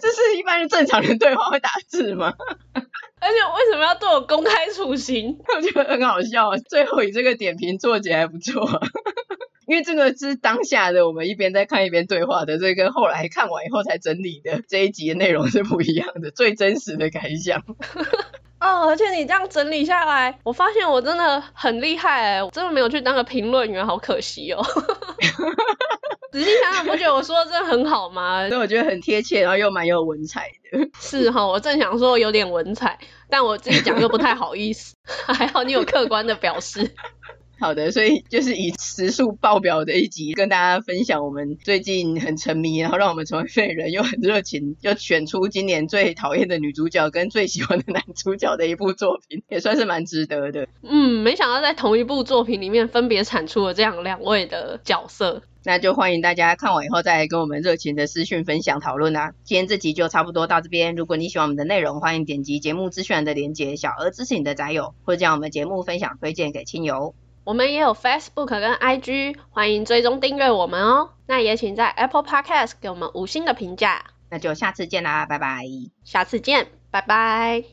[0.00, 2.32] 这是一般人正常人对话会打字吗？
[3.20, 5.38] 而且为什么要对我公开处刑？
[5.56, 6.56] 我觉得很好笑。
[6.68, 8.68] 最后以这个点评做结还不错，
[9.66, 17.62] 因为这个是当下的我们一边在看一边对话的，这个跟后来看完以后才整理的这一集的内容是不一样的，最真实的感想。
[18.60, 24.60] 哦，而且你这样整理下来，我发现我真的很厉害哎，我真的没有去当个评论员，好可惜哦。
[26.30, 28.46] 仔细想想，不觉得我说的真的很好吗？
[28.50, 30.88] 所以我觉得很贴切，然后又蛮有文采的。
[31.00, 32.98] 是哈，我正想说有点文采，
[33.28, 34.94] 但我自己讲又不太好意思。
[35.06, 36.90] 还好你有客观的表示。
[37.60, 50.68] 好的，所以就是以时数爆表的一集，跟大家分享我们最近很沉迷，然后让我们成为废人，又很热情，又选出今年最讨厌的女主角跟最喜欢的男主角的一部作品，也算是蛮值得的。
[50.84, 59.34] 嗯，没想到在同一部作品里面分别产出了这样两位的角色，那就欢迎大家看完以后再来跟我们热情的私讯分享讨论啊。
[59.44, 67.14] 今天这集就差不多到这边，如果你喜欢我们的内容，欢迎点击节目资讯栏的连接，小额支持你的宅友，或者将我们节目分享推荐给亲友。
[67.44, 71.10] 我们也有 Facebook 跟 IG，欢迎追踪订阅我们哦。
[71.26, 74.06] 那也请在 Apple Podcast 给我们五星的评价。
[74.30, 75.66] 那就下次见啦，拜拜。
[76.02, 77.68] 下次见，拜拜。